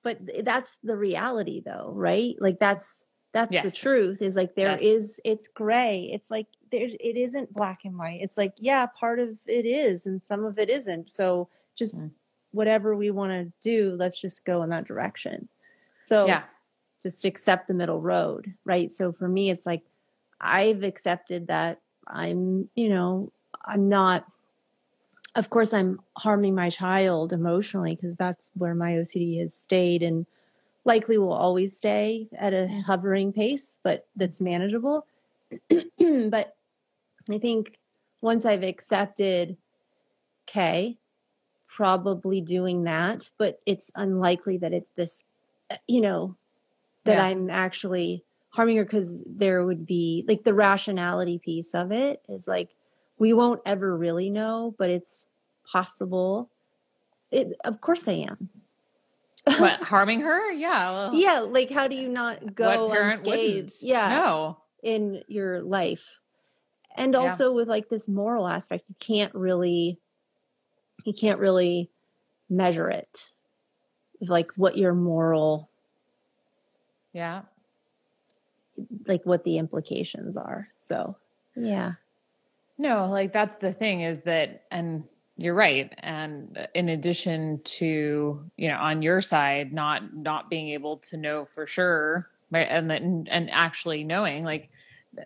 but 0.04 0.20
that's 0.44 0.78
the 0.84 0.96
reality, 0.96 1.62
though, 1.66 1.92
right? 1.94 2.36
Like 2.40 2.60
that's 2.60 3.04
that's 3.32 3.62
the 3.62 3.72
truth. 3.72 4.22
Is 4.22 4.36
like 4.36 4.56
there 4.56 4.72
Yes. 4.72 4.82
is 4.82 5.22
it's 5.24 5.48
gray. 5.48 6.10
It's 6.14 6.32
like 6.32 6.48
there 6.72 6.88
it 7.00 7.18
isn't 7.18 7.54
black 7.54 7.86
and 7.86 7.98
white. 7.98 8.20
It's 8.22 8.38
like 8.38 8.54
yeah, 8.58 8.86
part 8.88 9.20
of 9.20 9.38
it 9.46 9.66
is, 9.66 10.06
and 10.06 10.24
some 10.24 10.44
of 10.46 10.58
it 10.60 10.70
isn't. 10.70 11.10
So 11.10 11.50
just 11.76 12.02
Mm. 12.04 12.12
whatever 12.52 12.96
we 12.96 13.12
want 13.12 13.32
to 13.32 13.52
do, 13.62 13.96
let's 13.98 14.20
just 14.20 14.46
go 14.46 14.64
in 14.64 14.70
that 14.72 14.86
direction. 14.86 15.48
So 16.02 16.26
yeah. 16.26 16.44
just 17.02 17.26
accept 17.26 17.68
the 17.68 17.74
middle 17.74 18.02
road, 18.02 18.54
right? 18.66 18.92
So 18.92 19.12
for 19.12 19.28
me, 19.28 19.50
it's 19.50 19.66
like 19.66 19.84
I've 20.42 20.84
accepted 20.84 21.48
that 21.48 21.82
I'm, 22.08 22.70
you 22.76 22.90
know, 22.90 23.32
I'm 23.66 23.90
not, 23.90 24.26
of 25.36 25.50
course, 25.50 25.74
I'm 25.74 26.00
harming 26.16 26.56
my 26.56 26.70
child 26.70 27.34
emotionally 27.34 27.96
because 27.96 28.16
that's 28.16 28.50
where 28.54 28.74
my 28.74 28.94
OCD 28.94 29.40
has 29.42 29.54
stayed 29.54 30.02
and 30.02 30.26
likely 30.88 31.20
will 31.20 31.34
always 31.34 31.78
stay 31.78 32.30
at 32.38 32.54
a 32.54 32.68
hovering 32.88 33.34
pace, 33.34 33.80
but 33.84 34.08
that's 34.16 34.42
manageable. 34.42 35.06
but 35.70 36.56
I 37.32 37.38
think 37.40 37.80
once 38.22 38.46
I've 38.46 38.64
accepted, 38.64 39.58
okay, 40.50 40.98
probably 41.68 42.42
doing 42.42 42.84
that, 42.86 43.32
but 43.38 43.60
it's 43.66 43.92
unlikely 43.96 44.58
that 44.60 44.74
it's 44.74 44.92
this, 44.92 45.24
uh, 45.72 45.78
you 45.88 46.02
know, 46.02 46.36
that 47.06 47.18
Yeah. 47.18 47.26
I'm 47.26 47.50
actually 47.50 48.26
harming 48.52 48.78
her 48.78 48.86
because 48.86 49.24
there 49.26 49.66
would 49.66 49.86
be 49.86 50.26
like 50.28 50.44
the 50.44 50.54
rationality 50.54 51.40
piece 51.40 51.76
of 51.76 51.92
it 51.92 52.22
is 52.30 52.48
like 52.48 52.70
we 53.20 53.34
won't 53.34 53.62
ever 53.66 53.96
really 53.98 54.30
know, 54.30 54.76
but 54.78 54.90
it's 54.90 55.28
possible. 55.72 56.50
It, 57.32 57.54
of 57.66 57.82
course 57.82 58.08
I 58.08 58.14
am. 58.14 58.50
What 59.58 59.74
harming 59.82 60.22
her 60.22 60.52
yeah 60.52 60.92
well, 60.92 61.16
Yeah, 61.16 61.40
like 61.40 61.70
how 61.70 61.88
do 61.88 61.96
you 61.96 62.10
not 62.10 62.56
go 62.56 62.92
unscathed? 62.92 63.74
Yeah, 63.82 64.10
no 64.10 64.58
in 64.84 65.24
your 65.28 65.62
life, 65.62 66.06
and 66.96 67.14
Yeah. 67.14 67.22
also 67.22 67.52
with 67.54 67.68
like 67.68 67.90
this 67.90 68.08
moral 68.08 68.48
aspect, 68.48 68.86
you 68.88 68.96
can't 69.00 69.34
really, 69.34 70.00
you 71.06 71.14
can't 71.14 71.40
really 71.40 71.90
measure 72.50 72.90
it, 72.90 73.32
like 74.22 74.52
what 74.56 74.78
your 74.78 74.94
moral, 74.94 75.70
yeah 77.14 77.42
like 79.08 79.26
what 79.26 79.44
the 79.44 79.58
implications 79.58 80.38
are. 80.38 80.68
So, 80.78 81.18
yeah, 81.56 81.94
no 82.78 83.08
like 83.08 83.34
that's 83.34 83.58
the 83.58 83.74
thing 83.74 84.02
is 84.02 84.22
that 84.24 84.64
and 84.70 85.04
you're 85.38 85.54
right. 85.54 85.94
And 86.00 86.68
in 86.74 86.90
addition 86.90 87.62
to 87.64 88.44
you 88.58 88.68
know 88.68 88.78
on 88.78 89.02
your 89.02 89.22
side 89.22 89.72
not 89.72 90.14
not 90.16 90.50
being 90.50 90.70
able 90.70 90.98
to 90.98 91.18
know 91.18 91.46
for 91.46 91.68
sure 91.68 92.30
right? 92.52 92.68
And 92.70 92.90
then 92.90 93.28
and 93.30 93.50
actually 93.52 94.04
knowing 94.04 94.44
like 94.44 94.70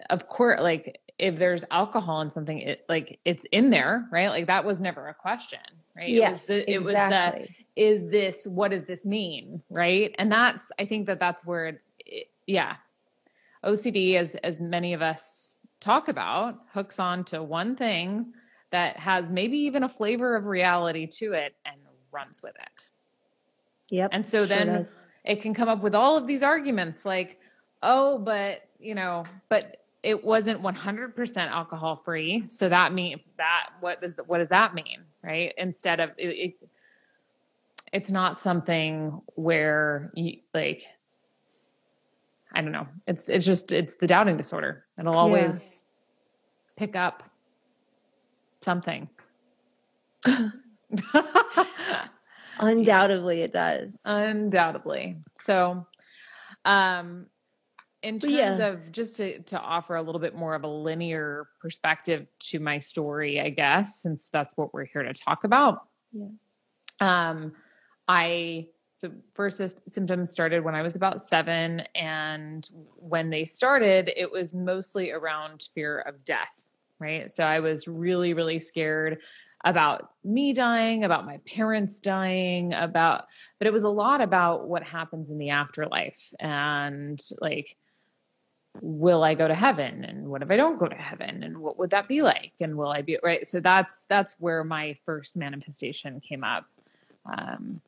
of 0.09 0.27
course 0.27 0.59
like 0.59 0.99
if 1.17 1.37
there's 1.37 1.63
alcohol 1.71 2.21
in 2.21 2.29
something 2.29 2.57
it 2.59 2.85
like 2.89 3.19
it's 3.25 3.45
in 3.51 3.69
there 3.69 4.07
right? 4.11 4.29
Like 4.29 4.47
that 4.47 4.65
was 4.65 4.81
never 4.81 5.07
a 5.07 5.13
question 5.13 5.59
right? 5.95 6.09
Yes, 6.09 6.49
it 6.49 6.55
was 6.55 6.65
the, 6.65 6.71
it 6.71 6.77
was 6.79 6.85
the 6.87 6.91
exactly. 6.91 7.55
is 7.75 8.09
this 8.09 8.47
what 8.47 8.71
does 8.71 8.83
this 8.85 9.05
mean 9.05 9.61
right? 9.69 10.13
And 10.19 10.31
that's 10.31 10.71
i 10.77 10.85
think 10.85 11.07
that 11.07 11.19
that's 11.19 11.45
where 11.45 11.67
it, 11.67 11.81
it, 12.05 12.27
yeah. 12.47 12.75
Ocd 13.63 14.15
as 14.15 14.35
as 14.35 14.59
many 14.59 14.93
of 14.93 15.01
us 15.01 15.55
talk 15.79 16.07
about 16.07 16.59
hooks 16.73 16.99
on 16.99 17.23
to 17.25 17.43
one 17.43 17.75
thing 17.75 18.33
that 18.71 18.97
has 18.97 19.29
maybe 19.29 19.57
even 19.57 19.83
a 19.83 19.89
flavor 19.89 20.35
of 20.35 20.45
reality 20.45 21.05
to 21.05 21.33
it 21.33 21.55
and 21.65 21.75
runs 22.11 22.41
with 22.41 22.55
it. 22.55 22.89
Yep. 23.89 24.09
and 24.13 24.25
so 24.25 24.39
sure 24.39 24.45
then 24.47 24.67
does. 24.67 24.97
it 25.25 25.41
can 25.41 25.53
come 25.53 25.67
up 25.67 25.81
with 25.81 25.93
all 25.93 26.15
of 26.15 26.25
these 26.25 26.43
arguments 26.43 27.03
like 27.03 27.41
oh 27.83 28.17
but 28.17 28.61
you 28.79 28.95
know 28.95 29.25
but 29.49 29.81
it 30.03 30.23
wasn't 30.23 30.61
100% 30.61 31.37
alcohol 31.49 31.95
free 31.95 32.45
so 32.47 32.69
that 32.69 32.93
mean 32.93 33.19
that 33.37 33.69
what 33.79 34.01
does 34.01 34.19
what 34.25 34.39
does 34.39 34.49
that 34.49 34.73
mean? 34.73 35.01
Right? 35.23 35.53
Instead 35.57 35.99
of 35.99 36.11
it, 36.17 36.27
it 36.27 36.69
it's 37.93 38.09
not 38.09 38.39
something 38.39 39.21
where 39.35 40.11
you 40.15 40.37
like 40.53 40.87
i 42.53 42.61
don't 42.61 42.71
know. 42.71 42.87
It's 43.07 43.29
it's 43.29 43.45
just 43.45 43.71
it's 43.71 43.95
the 43.95 44.07
doubting 44.07 44.37
disorder. 44.37 44.85
It'll 44.99 45.17
always 45.17 45.83
pick 46.75 46.95
up 46.95 47.23
something 48.61 49.09
undoubtedly 52.59 53.41
it 53.41 53.53
does. 53.53 53.97
undoubtedly 54.05 55.17
so 55.35 55.85
Um, 56.65 57.25
in 58.03 58.19
terms 58.19 58.33
yeah. 58.33 58.57
of 58.67 58.91
just 58.91 59.15
to 59.17 59.41
to 59.43 59.59
offer 59.59 59.95
a 59.95 60.01
little 60.01 60.21
bit 60.21 60.35
more 60.35 60.55
of 60.55 60.63
a 60.63 60.67
linear 60.67 61.47
perspective 61.59 62.25
to 62.39 62.59
my 62.59 62.79
story, 62.79 63.39
I 63.39 63.49
guess, 63.49 64.01
since 64.01 64.29
that's 64.31 64.57
what 64.57 64.73
we're 64.73 64.85
here 64.85 65.03
to 65.03 65.13
talk 65.13 65.43
about. 65.43 65.87
Yeah. 66.11 66.29
Um, 66.99 67.53
I 68.07 68.67
so 68.93 69.11
first 69.35 69.87
symptoms 69.89 70.31
started 70.31 70.63
when 70.63 70.73
I 70.75 70.81
was 70.81 70.95
about 70.95 71.21
seven, 71.21 71.81
and 71.95 72.67
when 72.95 73.29
they 73.29 73.45
started, 73.45 74.11
it 74.15 74.31
was 74.31 74.53
mostly 74.53 75.11
around 75.11 75.67
fear 75.73 75.99
of 75.99 76.25
death. 76.25 76.67
Right, 77.01 77.31
so 77.31 77.43
I 77.43 77.59
was 77.59 77.87
really, 77.87 78.33
really 78.33 78.59
scared 78.59 79.17
about 79.65 80.11
me 80.23 80.53
dying, 80.53 81.03
about 81.03 81.25
my 81.25 81.37
parents 81.47 81.99
dying, 81.99 82.73
about, 82.73 83.25
but 83.57 83.67
it 83.67 83.73
was 83.73 83.83
a 83.83 83.89
lot 83.89 84.21
about 84.21 84.67
what 84.67 84.83
happens 84.83 85.31
in 85.31 85.39
the 85.39 85.49
afterlife 85.49 86.33
and 86.39 87.19
like, 87.39 87.75
will 88.81 89.23
I 89.23 89.33
go 89.33 89.47
to 89.47 89.55
heaven? 89.55 90.05
And 90.05 90.27
what 90.29 90.41
if 90.43 90.49
I 90.51 90.57
don't 90.57 90.79
go 90.79 90.87
to 90.87 90.95
heaven? 90.95 91.43
And 91.43 91.57
what 91.57 91.77
would 91.79 91.89
that 91.89 92.07
be 92.07 92.21
like? 92.21 92.53
And 92.61 92.77
will 92.77 92.89
I 92.89 93.01
be 93.01 93.17
right? 93.23 93.45
So 93.45 93.59
that's 93.59 94.05
that's 94.05 94.35
where 94.39 94.63
my 94.63 94.97
first 95.05 95.35
manifestation 95.35 96.19
came 96.21 96.43
up. 96.43 96.65
Um, 97.25 97.81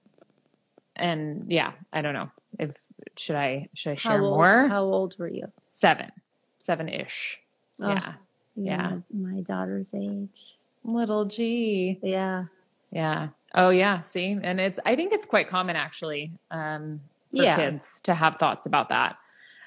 and 0.96 1.46
yeah, 1.50 1.72
I 1.92 2.02
don't 2.02 2.14
know 2.14 2.32
if 2.60 2.72
should 3.18 3.36
I 3.36 3.70
should 3.74 3.92
I 3.92 3.96
share 3.96 4.12
How 4.14 4.24
old, 4.24 4.38
more? 4.38 4.68
how 4.68 4.84
old 4.84 5.16
were 5.18 5.28
you? 5.30 5.52
seven, 5.68 6.12
seven 6.58 6.90
ish. 6.90 7.40
Oh. 7.82 7.90
Yeah, 7.90 8.14
Yeah. 8.56 8.98
My, 9.12 9.36
my 9.36 9.42
daughter's 9.42 9.94
age. 9.94 10.56
little 10.84 11.26
G. 11.26 12.00
Yeah. 12.02 12.46
Yeah. 12.92 13.30
Oh 13.56 13.70
yeah. 13.70 14.02
See, 14.02 14.38
and 14.42 14.60
it's 14.60 14.80
I 14.86 14.96
think 14.96 15.14
it's 15.14 15.26
quite 15.26 15.48
common 15.50 15.76
actually 15.76 16.32
um, 16.52 17.02
for 17.32 17.44
Yeah. 17.44 17.56
kids 17.56 18.00
to 18.02 18.14
have 18.14 18.36
thoughts 18.36 18.66
about 18.66 18.90
that. 18.90 19.18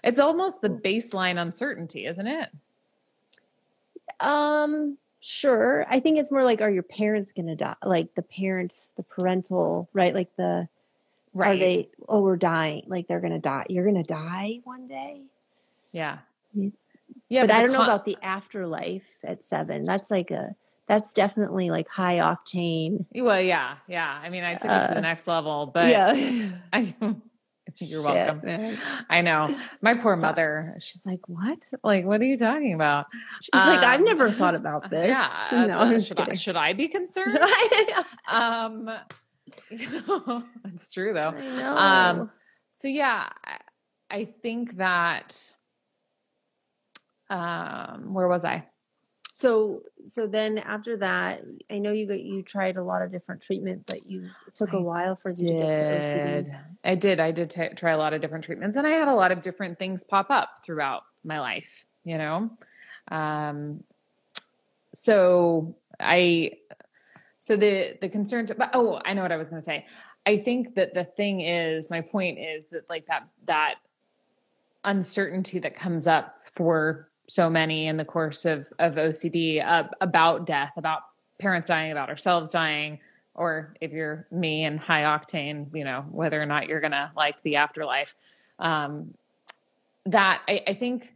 It's 0.05 0.19
almost 0.21 0.61
the 0.61 0.69
baseline 0.69 1.41
uncertainty, 1.41 2.07
isn't 2.07 2.27
it? 2.27 2.51
Um, 4.21 4.99
sure. 5.21 5.85
I 5.89 5.99
think 6.01 6.19
it's 6.19 6.31
more 6.31 6.45
like, 6.45 6.61
are 6.61 6.71
your 6.71 6.85
parents 6.85 7.33
going 7.33 7.49
to 7.49 7.57
die? 7.57 7.75
Like 7.85 8.15
the 8.15 8.23
parents, 8.23 8.93
the 8.97 9.03
parental, 9.03 9.89
right? 9.93 10.15
Like 10.15 10.35
the, 10.37 10.69
right. 11.35 11.57
are 11.57 11.59
they, 11.59 11.89
oh, 12.09 12.23
we're 12.23 12.37
dying. 12.37 12.85
Like 12.87 13.09
they're 13.09 13.21
going 13.21 13.33
to 13.33 13.41
die. 13.41 13.67
You're 13.69 13.85
going 13.85 14.03
to 14.03 14.09
die 14.09 14.61
one 14.63 14.87
day. 14.87 15.23
Yeah. 15.91 16.19
Yeah. 16.55 16.69
Yeah. 17.29 17.43
but 17.43 17.51
I 17.51 17.61
don't 17.63 17.73
know 17.73 17.83
about 17.83 18.05
the 18.05 18.17
afterlife 18.23 19.09
at 19.25 19.43
seven. 19.43 19.85
That's 19.85 20.11
like 20.11 20.31
a, 20.31 20.55
that's 20.89 21.13
definitely 21.13 21.71
like 21.71 21.89
high 21.89 22.17
octane. 22.19 23.07
Well, 23.15 23.41
yeah, 23.41 23.77
yeah. 23.89 24.21
I 24.23 24.29
mean, 24.31 24.45
I 24.45 24.55
took 24.55 24.67
it 24.67 24.69
to 24.75 24.91
Uh, 24.93 24.95
the 24.95 25.01
next 25.01 25.27
level, 25.27 25.67
but 25.67 25.89
yeah. 25.89 26.13
I, 26.73 26.95
you're 27.79 28.01
Shit, 28.03 28.15
welcome. 28.15 28.41
man. 28.45 28.79
I 29.11 29.21
know. 29.23 29.57
My 29.83 29.95
poor 29.95 30.15
Sucks. 30.15 30.23
mother. 30.23 30.77
She's 30.81 31.05
like, 31.05 31.19
"What? 31.29 31.59
Like, 31.83 32.05
what 32.05 32.21
are 32.21 32.25
you 32.25 32.39
talking 32.39 32.73
about?" 32.75 33.07
She's 33.43 33.51
like, 33.55 33.81
I've 33.81 33.99
Um, 34.01 34.05
never 34.07 34.31
thought 34.31 34.55
about 34.55 34.89
this. 34.91 35.09
Yeah. 35.09 35.67
No, 35.67 35.79
uh, 35.79 35.99
should, 36.01 36.21
I, 36.21 36.35
should 36.35 36.57
I 36.57 36.73
be 36.75 36.87
concerned? 36.87 37.39
um, 38.29 38.89
it's 39.71 40.91
true 40.93 41.13
though. 41.13 41.35
Um, 41.65 42.31
So 42.71 42.89
yeah, 42.89 43.29
I, 43.45 43.59
I 44.11 44.25
think 44.43 44.77
that. 44.77 45.56
Um, 47.29 48.15
where 48.15 48.29
was 48.29 48.45
I? 48.45 48.65
So 49.37 49.83
so 50.07 50.27
then 50.27 50.57
after 50.57 50.97
that, 50.97 51.43
I 51.71 51.79
know 51.79 51.93
you 51.93 52.09
got 52.09 52.21
you 52.21 52.43
tried 52.43 52.79
a 52.79 52.83
lot 52.83 53.03
of 53.03 53.11
different 53.11 53.43
treatment, 53.43 53.85
but 53.87 54.07
you 54.07 54.31
it 54.47 54.55
took 54.55 54.73
a 54.73 54.79
I 54.79 54.81
while 54.81 55.17
for 55.17 55.29
you 55.29 55.37
to 55.37 55.53
get 55.53 55.77
to 55.77 55.83
OCD. 55.83 56.45
Did 56.45 56.57
I 56.85 56.95
did 56.95 57.21
I 57.21 57.31
did 57.33 57.51
t- 57.51 57.69
try 57.77 57.93
a 57.93 57.99
lot 57.99 58.15
of 58.15 58.23
different 58.23 58.45
treatments, 58.45 58.79
and 58.79 58.87
I 58.87 58.91
had 58.91 59.09
a 59.09 59.15
lot 59.15 59.33
of 59.33 59.43
different 59.43 59.79
things 59.79 60.03
pop 60.03 60.31
up 60.31 60.65
throughout 60.65 61.03
my 61.23 61.39
life. 61.39 61.85
You 62.05 62.17
know, 62.17 62.51
um, 63.09 63.85
so 64.95 65.77
I 66.01 66.53
so 67.39 67.57
the 67.57 67.99
the 68.01 68.09
concerns. 68.09 68.51
But 68.57 68.71
oh, 68.73 69.03
I 69.05 69.13
know 69.13 69.21
what 69.21 69.33
I 69.33 69.37
was 69.37 69.51
going 69.51 69.61
to 69.61 69.67
say. 69.67 69.85
I 70.25 70.39
think 70.39 70.77
that 70.77 70.95
the 70.95 71.05
thing 71.05 71.43
is, 71.43 71.91
my 71.91 72.01
point 72.01 72.39
is 72.39 72.69
that 72.69 72.89
like 72.89 73.05
that 73.09 73.29
that 73.45 73.75
uncertainty 74.83 75.59
that 75.59 75.77
comes 75.77 76.07
up 76.07 76.41
for 76.53 77.11
so 77.29 77.51
many 77.51 77.87
in 77.87 77.97
the 77.97 78.05
course 78.05 78.45
of 78.45 78.73
of 78.79 78.95
OCD 78.95 79.65
uh, 79.65 79.85
about 80.01 80.47
death, 80.47 80.73
about 80.77 81.03
parents 81.39 81.69
dying, 81.69 81.93
about 81.93 82.09
ourselves 82.09 82.51
dying, 82.51 82.99
or 83.35 83.75
if 83.81 83.93
you're 83.93 84.27
me 84.31 84.65
and 84.65 84.79
high 84.79 85.03
octane, 85.03 85.75
you 85.75 85.85
know 85.85 86.05
whether 86.11 86.41
or 86.41 86.47
not 86.47 86.69
you're 86.69 86.81
gonna 86.81 87.13
like 87.17 87.43
the 87.43 87.57
afterlife. 87.57 88.15
Um, 88.59 89.15
that 90.07 90.43
I, 90.49 90.63
I 90.69 90.75
think 90.75 91.13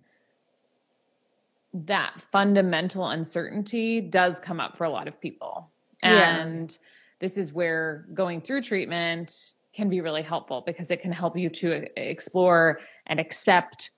that 1.72 2.20
fundamental 2.32 3.06
uncertainty 3.06 4.00
does 4.00 4.40
come 4.40 4.58
up 4.60 4.76
for 4.76 4.84
a 4.84 4.90
lot 4.90 5.06
of 5.06 5.20
people, 5.20 5.70
Yeah. 6.02 6.40
and 6.40 6.76
this 7.20 7.36
is 7.38 7.52
where 7.52 8.06
going 8.12 8.40
through 8.40 8.62
treatment 8.62 9.52
can 9.72 9.88
be 9.88 10.00
really 10.00 10.22
helpful 10.22 10.62
because 10.66 10.90
it 10.90 11.00
can 11.00 11.12
help 11.12 11.36
you 11.36 11.48
to 11.48 11.86
explore 11.96 12.80
and 13.06 13.20
accept 13.20 13.90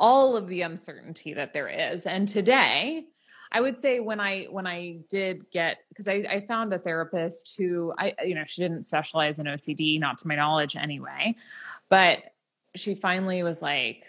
all 0.00 0.34
of 0.34 0.48
the 0.48 0.62
uncertainty 0.62 1.34
that 1.34 1.52
there 1.52 1.68
is. 1.68 2.06
And 2.06 2.26
today, 2.26 3.04
I 3.52 3.60
would 3.60 3.76
say 3.76 4.00
when 4.00 4.18
I 4.18 4.44
when 4.44 4.66
I 4.66 4.98
did 5.08 5.50
get 5.50 5.78
because 5.90 6.08
I, 6.08 6.24
I 6.28 6.40
found 6.40 6.72
a 6.72 6.78
therapist 6.78 7.54
who 7.58 7.92
I 7.98 8.14
you 8.24 8.34
know 8.34 8.44
she 8.46 8.62
didn't 8.62 8.82
specialize 8.82 9.38
in 9.38 9.46
OCD, 9.46 10.00
not 10.00 10.18
to 10.18 10.28
my 10.28 10.36
knowledge 10.36 10.74
anyway, 10.74 11.36
but 11.88 12.18
she 12.74 12.94
finally 12.94 13.42
was 13.42 13.60
like, 13.60 14.04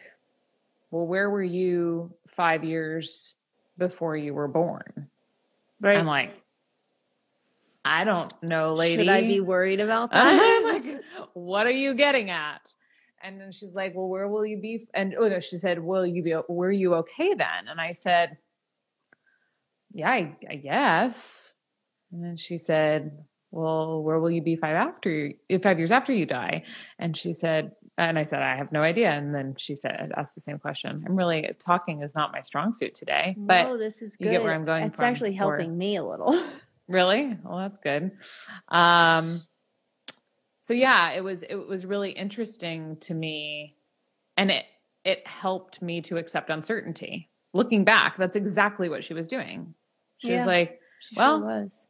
"Well, 0.91 1.07
where 1.07 1.29
were 1.29 1.43
you 1.43 2.13
five 2.27 2.63
years 2.63 3.35
before 3.77 4.15
you 4.15 4.33
were 4.33 4.47
born?" 4.47 5.09
Right. 5.81 5.97
I'm 5.97 6.05
like, 6.05 6.39
"I 7.83 8.03
don't 8.03 8.31
know, 8.43 8.73
lady. 8.73 9.01
Should 9.01 9.09
I 9.09 9.23
be 9.23 9.41
worried 9.41 9.79
about 9.79 10.09
I'm 10.13 10.37
that? 10.37 10.81
like, 10.85 11.03
what 11.33 11.65
are 11.65 11.71
you 11.71 11.95
getting 11.95 12.29
at? 12.29 12.61
And 13.23 13.39
then 13.39 13.51
she's 13.51 13.75
like, 13.75 13.93
well, 13.95 14.07
where 14.07 14.27
will 14.27 14.45
you 14.45 14.59
be? 14.59 14.87
And 14.93 15.15
oh 15.17 15.27
no, 15.27 15.39
she 15.39 15.57
said, 15.57 15.79
will 15.79 16.05
you 16.05 16.23
be? 16.23 16.35
Were 16.47 16.71
you 16.71 16.95
okay 16.95 17.33
then? 17.33 17.67
And 17.69 17.79
I 17.79 17.91
said, 17.91 18.37
yeah, 19.93 20.09
I, 20.09 20.35
I 20.49 20.55
guess. 20.55 21.55
And 22.11 22.23
then 22.23 22.35
she 22.35 22.57
said, 22.57 23.11
well, 23.51 24.01
where 24.01 24.19
will 24.19 24.31
you 24.31 24.41
be 24.41 24.55
five 24.55 24.75
after 24.75 25.31
five 25.61 25.77
years 25.77 25.91
after 25.91 26.13
you 26.13 26.25
die? 26.25 26.63
And 26.99 27.15
she 27.15 27.33
said, 27.33 27.71
and 27.97 28.17
I 28.17 28.23
said, 28.23 28.41
I 28.41 28.55
have 28.55 28.71
no 28.71 28.81
idea. 28.81 29.11
And 29.11 29.35
then 29.35 29.55
she 29.57 29.75
said, 29.75 30.11
asked 30.15 30.35
the 30.35 30.41
same 30.41 30.57
question. 30.57 31.03
I'm 31.05 31.15
really 31.15 31.49
talking 31.59 32.01
is 32.01 32.15
not 32.15 32.31
my 32.31 32.41
strong 32.41 32.73
suit 32.73 32.93
today, 32.93 33.35
but 33.37 33.63
no, 33.63 33.77
this 33.77 34.01
is 34.01 34.15
you 34.19 34.25
good. 34.27 34.31
get 34.31 34.43
where 34.43 34.53
I'm 34.53 34.65
going 34.65 34.85
It's 34.85 35.01
actually 35.01 35.31
or- 35.31 35.57
helping 35.57 35.77
me 35.77 35.97
a 35.97 36.03
little. 36.03 36.41
Really? 36.87 37.37
Well, 37.45 37.59
that's 37.59 37.77
good. 37.77 38.11
Um, 38.67 39.43
so 40.63 40.73
yeah, 40.73 41.09
it 41.11 41.23
was 41.23 41.41
it 41.43 41.55
was 41.55 41.85
really 41.87 42.11
interesting 42.11 42.95
to 42.97 43.13
me, 43.15 43.75
and 44.37 44.51
it 44.51 44.65
it 45.03 45.25
helped 45.27 45.81
me 45.81 45.99
to 46.03 46.17
accept 46.17 46.51
uncertainty. 46.51 47.27
Looking 47.53 47.83
back, 47.83 48.15
that's 48.15 48.35
exactly 48.35 48.87
what 48.87 49.03
she 49.03 49.15
was 49.15 49.27
doing. 49.27 49.73
She 50.19 50.29
Yeah. 50.29 50.37
was 50.37 50.45
like, 50.45 50.79
Well, 51.17 51.39
sure 51.39 51.47
was. 51.47 51.87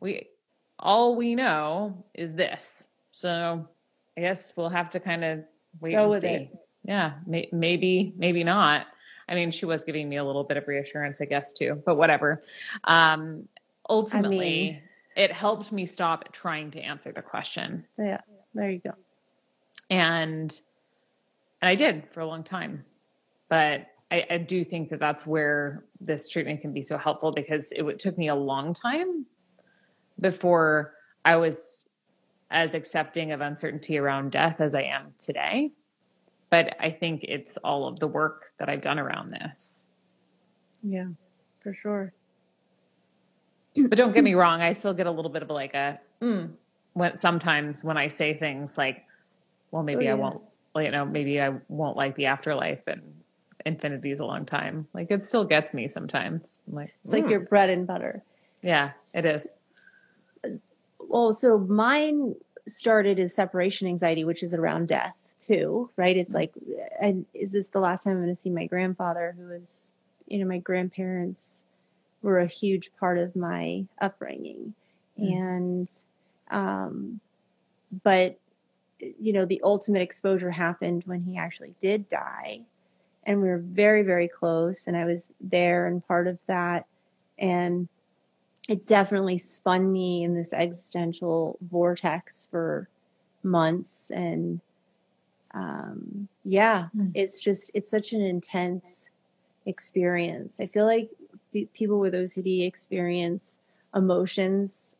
"We 0.00 0.28
all 0.78 1.16
we 1.16 1.34
know 1.34 2.04
is 2.14 2.34
this, 2.34 2.86
so 3.10 3.68
I 4.16 4.20
guess 4.20 4.56
we'll 4.56 4.68
have 4.68 4.90
to 4.90 5.00
kind 5.00 5.24
of 5.24 5.44
wait 5.80 5.92
Go 5.92 6.12
and 6.12 6.20
see." 6.20 6.26
it. 6.28 6.50
Yeah, 6.84 7.14
may, 7.26 7.48
maybe 7.52 8.14
maybe 8.16 8.44
not. 8.44 8.86
I 9.28 9.34
mean, 9.34 9.50
she 9.50 9.66
was 9.66 9.82
giving 9.84 10.08
me 10.08 10.16
a 10.18 10.24
little 10.24 10.44
bit 10.44 10.56
of 10.56 10.66
reassurance, 10.68 11.18
I 11.20 11.24
guess, 11.26 11.52
too. 11.52 11.82
But 11.84 11.96
whatever. 11.96 12.42
Um, 12.84 13.46
ultimately, 13.90 14.80
it 15.18 15.32
helped 15.32 15.72
me 15.72 15.84
stop 15.84 16.32
trying 16.32 16.70
to 16.70 16.80
answer 16.80 17.12
the 17.12 17.22
question, 17.22 17.84
Yeah. 17.98 18.20
There 18.54 18.70
you 18.70 18.78
go. 18.78 18.92
and 19.90 20.60
and 21.60 21.68
I 21.68 21.74
did 21.74 22.04
for 22.12 22.20
a 22.20 22.26
long 22.26 22.44
time. 22.44 22.84
But 23.48 23.88
I, 24.12 24.24
I 24.30 24.38
do 24.38 24.62
think 24.62 24.90
that 24.90 25.00
that's 25.00 25.26
where 25.26 25.84
this 26.00 26.28
treatment 26.28 26.60
can 26.60 26.72
be 26.72 26.82
so 26.82 26.96
helpful 26.96 27.32
because 27.32 27.72
it 27.72 27.82
would, 27.82 27.98
took 27.98 28.16
me 28.16 28.28
a 28.28 28.34
long 28.34 28.72
time 28.72 29.26
before 30.20 30.94
I 31.24 31.36
was 31.36 31.88
as 32.50 32.74
accepting 32.74 33.32
of 33.32 33.40
uncertainty 33.40 33.98
around 33.98 34.30
death 34.32 34.60
as 34.60 34.74
I 34.74 34.82
am 34.82 35.14
today. 35.18 35.72
But 36.48 36.76
I 36.80 36.90
think 36.90 37.24
it's 37.24 37.56
all 37.58 37.88
of 37.88 37.98
the 37.98 38.06
work 38.06 38.52
that 38.58 38.68
I've 38.68 38.80
done 38.80 38.98
around 39.00 39.30
this. 39.32 39.84
Yeah. 40.82 41.08
For 41.60 41.74
sure. 41.74 42.12
But 43.86 43.96
don't 43.98 44.12
get 44.14 44.24
me 44.24 44.34
wrong 44.34 44.60
i 44.60 44.72
still 44.72 44.94
get 44.94 45.06
a 45.06 45.10
little 45.10 45.30
bit 45.30 45.42
of 45.42 45.50
like 45.50 45.74
a 45.74 45.98
mm, 46.22 46.50
when 46.94 47.16
sometimes 47.16 47.84
when 47.84 47.96
i 47.96 48.08
say 48.08 48.34
things 48.34 48.76
like 48.78 49.04
well 49.70 49.82
maybe 49.82 50.08
Oh, 50.08 50.12
i 50.12 50.14
won't 50.14 50.42
you 50.76 50.90
know 50.90 51.04
maybe 51.04 51.40
i 51.40 51.50
won't 51.68 51.96
like 51.96 52.14
the 52.14 52.26
afterlife 52.26 52.80
and 52.86 53.02
infinity 53.66 54.10
is 54.12 54.20
a 54.20 54.24
long 54.24 54.46
time 54.46 54.86
like 54.94 55.10
it 55.10 55.24
still 55.24 55.44
gets 55.44 55.74
me 55.74 55.88
sometimes 55.88 56.60
I'm 56.68 56.74
like 56.74 56.94
It's 57.04 57.12
like 57.12 57.24
"Mm." 57.24 57.30
your 57.30 57.40
bread 57.40 57.70
and 57.70 57.86
butter. 57.86 58.22
yeah 58.62 58.92
it 59.12 59.24
is 59.26 59.52
Well, 61.00 61.32
so 61.32 61.58
mine 61.58 62.34
started 62.66 63.18
as 63.18 63.34
separation 63.34 63.88
anxiety, 63.88 64.24
which 64.24 64.42
is 64.42 64.52
around 64.52 64.88
death 64.88 65.14
too, 65.40 65.90
right? 65.96 66.16
It's 66.16 66.34
like, 66.34 66.52
and 67.00 67.24
is 67.32 67.52
this 67.52 67.68
the 67.68 67.80
last 67.80 68.04
time 68.04 68.12
I'm 68.16 68.22
going 68.22 68.28
to 68.34 68.40
see 68.40 68.50
my 68.50 68.66
grandfather, 68.66 69.34
who 69.38 69.46
was, 69.48 69.94
you 70.26 70.38
know, 70.38 70.46
my 70.46 70.58
grandparents 70.58 71.64
were 72.22 72.40
a 72.40 72.46
huge 72.46 72.90
part 72.98 73.18
of 73.18 73.36
my 73.36 73.84
upbringing, 74.00 74.74
mm. 75.18 75.32
and, 75.32 75.90
um, 76.50 77.20
but 78.02 78.38
you 79.00 79.32
know, 79.32 79.44
the 79.44 79.60
ultimate 79.62 80.02
exposure 80.02 80.50
happened 80.50 81.04
when 81.06 81.22
he 81.22 81.36
actually 81.36 81.74
did 81.80 82.08
die, 82.08 82.60
and 83.24 83.40
we 83.40 83.48
were 83.48 83.58
very, 83.58 84.02
very 84.02 84.28
close, 84.28 84.86
and 84.86 84.96
I 84.96 85.04
was 85.04 85.32
there 85.40 85.86
and 85.86 86.06
part 86.06 86.26
of 86.26 86.38
that, 86.46 86.86
and 87.38 87.88
it 88.68 88.86
definitely 88.86 89.38
spun 89.38 89.90
me 89.90 90.22
in 90.22 90.34
this 90.34 90.52
existential 90.52 91.58
vortex 91.70 92.46
for 92.50 92.88
months. 93.42 94.10
And 94.14 94.60
um, 95.54 96.28
yeah 96.44 96.88
mm. 96.96 97.10
it's 97.14 97.42
just 97.42 97.70
it's 97.72 97.90
such 97.90 98.12
an 98.12 98.20
intense 98.20 99.08
experience. 99.66 100.60
I 100.60 100.66
feel 100.66 100.84
like 100.84 101.10
people 101.52 101.98
with 101.98 102.14
ocd 102.14 102.66
experience 102.66 103.58
emotions 103.94 104.96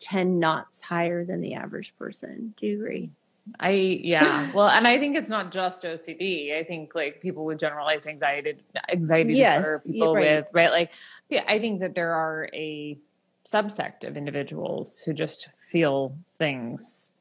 10 0.00 0.38
knots 0.38 0.82
higher 0.82 1.24
than 1.24 1.40
the 1.40 1.54
average 1.54 1.94
person 1.98 2.54
do 2.58 2.66
you 2.66 2.80
agree 2.80 3.10
I 3.58 3.70
yeah. 3.70 4.50
Well, 4.54 4.68
and 4.68 4.86
I 4.86 4.98
think 4.98 5.16
it's 5.16 5.30
not 5.30 5.50
just 5.50 5.82
OCD. 5.82 6.56
I 6.56 6.62
think 6.62 6.94
like 6.94 7.20
people 7.20 7.44
with 7.44 7.58
generalized 7.58 8.06
anxiety 8.06 8.58
anxiety 8.90 9.34
yes, 9.34 9.58
disorder, 9.58 9.82
people 9.86 10.14
right. 10.14 10.36
with 10.36 10.46
right 10.52 10.70
like 10.70 10.90
yeah, 11.28 11.44
I 11.48 11.58
think 11.58 11.80
that 11.80 11.94
there 11.94 12.12
are 12.12 12.48
a 12.52 12.98
subsect 13.44 14.04
of 14.04 14.16
individuals 14.16 15.00
who 15.00 15.12
just 15.12 15.48
feel 15.70 16.14
things 16.38 17.12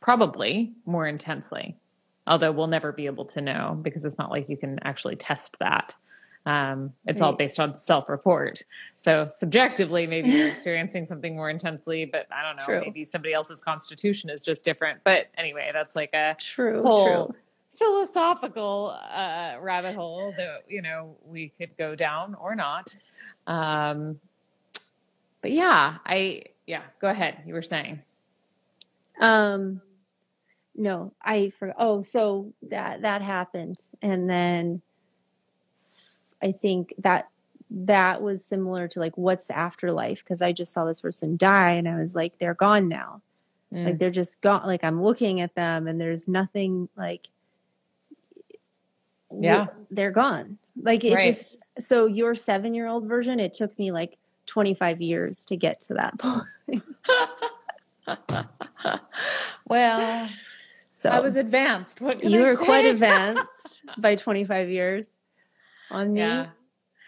probably 0.00 0.72
more 0.84 1.06
intensely. 1.06 1.76
Although 2.26 2.52
we'll 2.52 2.68
never 2.68 2.92
be 2.92 3.06
able 3.06 3.24
to 3.26 3.40
know 3.40 3.78
because 3.82 4.04
it's 4.04 4.18
not 4.18 4.30
like 4.30 4.48
you 4.48 4.56
can 4.56 4.78
actually 4.82 5.16
test 5.16 5.58
that. 5.58 5.96
Um, 6.44 6.92
it's 7.06 7.20
right. 7.20 7.28
all 7.28 7.32
based 7.34 7.60
on 7.60 7.76
self 7.76 8.08
report. 8.08 8.62
So 8.96 9.28
subjectively, 9.30 10.06
maybe 10.06 10.30
you're 10.30 10.48
experiencing 10.52 11.06
something 11.06 11.36
more 11.36 11.50
intensely, 11.50 12.04
but 12.04 12.26
I 12.32 12.42
don't 12.42 12.56
know, 12.56 12.64
true. 12.64 12.80
maybe 12.80 13.04
somebody 13.04 13.32
else's 13.32 13.60
constitution 13.60 14.28
is 14.28 14.42
just 14.42 14.64
different. 14.64 15.00
But 15.04 15.28
anyway, 15.38 15.70
that's 15.72 15.94
like 15.94 16.12
a 16.14 16.34
true, 16.38 16.82
whole 16.82 17.26
true. 17.26 17.36
philosophical 17.68 18.96
uh, 19.12 19.56
rabbit 19.60 19.94
hole 19.94 20.34
that, 20.36 20.62
you 20.68 20.82
know, 20.82 21.16
we 21.24 21.48
could 21.48 21.76
go 21.76 21.94
down 21.94 22.34
or 22.34 22.56
not. 22.56 22.96
Um, 23.46 24.18
but 25.42 25.52
yeah, 25.52 25.98
I, 26.04 26.44
yeah, 26.66 26.82
go 27.00 27.08
ahead. 27.08 27.42
You 27.46 27.54
were 27.54 27.62
saying. 27.62 28.02
Um, 29.20 29.80
no, 30.74 31.12
I 31.22 31.52
forgot. 31.58 31.76
Oh, 31.78 32.02
so 32.02 32.52
that, 32.62 33.02
that 33.02 33.22
happened. 33.22 33.78
And 34.00 34.28
then, 34.28 34.82
I 36.42 36.52
think 36.52 36.94
that 36.98 37.28
that 37.70 38.20
was 38.20 38.44
similar 38.44 38.86
to 38.88 39.00
like 39.00 39.16
what's 39.16 39.50
afterlife 39.50 40.18
because 40.18 40.42
I 40.42 40.52
just 40.52 40.72
saw 40.72 40.84
this 40.84 41.00
person 41.00 41.36
die 41.36 41.72
and 41.72 41.88
I 41.88 41.96
was 41.96 42.14
like 42.14 42.38
they're 42.38 42.54
gone 42.54 42.88
now. 42.88 43.22
Mm. 43.72 43.86
Like 43.86 43.98
they're 43.98 44.10
just 44.10 44.40
gone 44.40 44.66
like 44.66 44.84
I'm 44.84 45.02
looking 45.02 45.40
at 45.40 45.54
them 45.54 45.88
and 45.88 46.00
there's 46.00 46.28
nothing 46.28 46.88
like 46.96 47.28
yeah 49.34 49.68
they're 49.90 50.10
gone. 50.10 50.58
Like 50.80 51.04
it 51.04 51.14
right. 51.14 51.24
just 51.24 51.56
so 51.78 52.06
your 52.06 52.34
7-year-old 52.34 53.06
version 53.06 53.40
it 53.40 53.54
took 53.54 53.78
me 53.78 53.90
like 53.90 54.18
25 54.46 55.00
years 55.00 55.44
to 55.46 55.56
get 55.56 55.80
to 55.80 55.94
that 55.94 56.18
point. 56.68 56.82
well, 59.66 60.28
so 60.90 61.08
I 61.08 61.20
was 61.20 61.36
advanced. 61.36 62.00
What 62.00 62.22
you 62.22 62.40
I 62.40 62.42
were 62.42 62.56
say? 62.56 62.64
quite 62.64 62.84
advanced 62.86 63.82
by 63.96 64.16
25 64.16 64.68
years 64.68 65.12
on 65.92 66.12
me. 66.12 66.20
Yeah. 66.20 66.46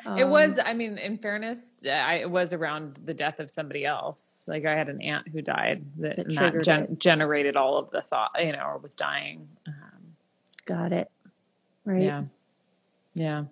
Um, 0.06 0.18
it 0.18 0.28
was, 0.28 0.58
I 0.62 0.74
mean, 0.74 0.98
in 0.98 1.16
fairness, 1.16 1.82
I, 1.90 2.16
it 2.16 2.30
was 2.30 2.52
around 2.52 2.98
the 3.04 3.14
death 3.14 3.40
of 3.40 3.50
somebody 3.50 3.86
else. 3.86 4.44
Like 4.46 4.66
I 4.66 4.74
had 4.74 4.88
an 4.88 5.00
aunt 5.00 5.28
who 5.28 5.40
died 5.40 5.84
that, 5.98 6.16
that, 6.16 6.28
that 6.28 6.62
gen- 6.62 6.96
generated 6.98 7.56
all 7.56 7.78
of 7.78 7.90
the 7.90 8.02
thought, 8.02 8.32
you 8.38 8.52
know, 8.52 8.64
or 8.66 8.78
was 8.78 8.94
dying. 8.94 9.48
Um, 9.66 9.74
Got 10.66 10.92
it. 10.92 11.10
Right. 11.84 12.02
Yeah. 12.02 12.24
Yeah. 13.14 13.44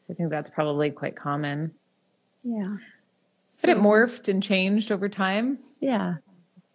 So 0.00 0.12
I 0.12 0.14
think 0.14 0.30
that's 0.30 0.50
probably 0.50 0.90
quite 0.90 1.16
common. 1.16 1.72
Yeah. 2.44 2.76
So, 3.48 3.62
but 3.62 3.70
it 3.70 3.78
morphed 3.78 4.28
and 4.28 4.42
changed 4.42 4.92
over 4.92 5.08
time. 5.08 5.58
Yeah. 5.80 6.16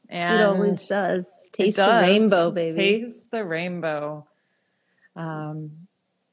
And 0.10 0.42
it 0.42 0.44
always 0.44 0.88
does. 0.88 1.50
Taste 1.54 1.78
does. 1.78 2.04
the 2.04 2.12
rainbow, 2.12 2.52
baby. 2.52 3.04
Taste 3.04 3.30
the 3.32 3.46
rainbow. 3.46 4.26
Um, 5.16 5.72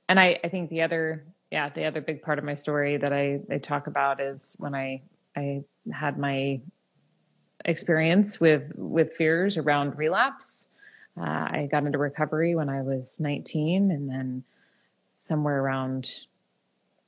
and 0.08 0.18
I, 0.18 0.40
I 0.42 0.48
think 0.48 0.70
the 0.70 0.82
other 0.82 1.24
yeah, 1.50 1.68
the 1.68 1.84
other 1.84 2.00
big 2.00 2.22
part 2.22 2.38
of 2.38 2.44
my 2.44 2.54
story 2.54 2.96
that 2.96 3.12
I, 3.12 3.40
I 3.50 3.58
talk 3.58 3.86
about 3.86 4.20
is 4.20 4.56
when 4.58 4.74
I 4.74 5.02
I 5.36 5.62
had 5.92 6.18
my 6.18 6.60
experience 7.64 8.40
with 8.40 8.72
with 8.76 9.14
fears 9.14 9.56
around 9.56 9.96
relapse. 9.98 10.68
Uh, 11.18 11.24
I 11.24 11.68
got 11.70 11.84
into 11.84 11.98
recovery 11.98 12.54
when 12.54 12.68
I 12.68 12.82
was 12.82 13.18
19, 13.20 13.90
and 13.90 14.08
then 14.08 14.44
somewhere 15.16 15.62
around 15.62 16.26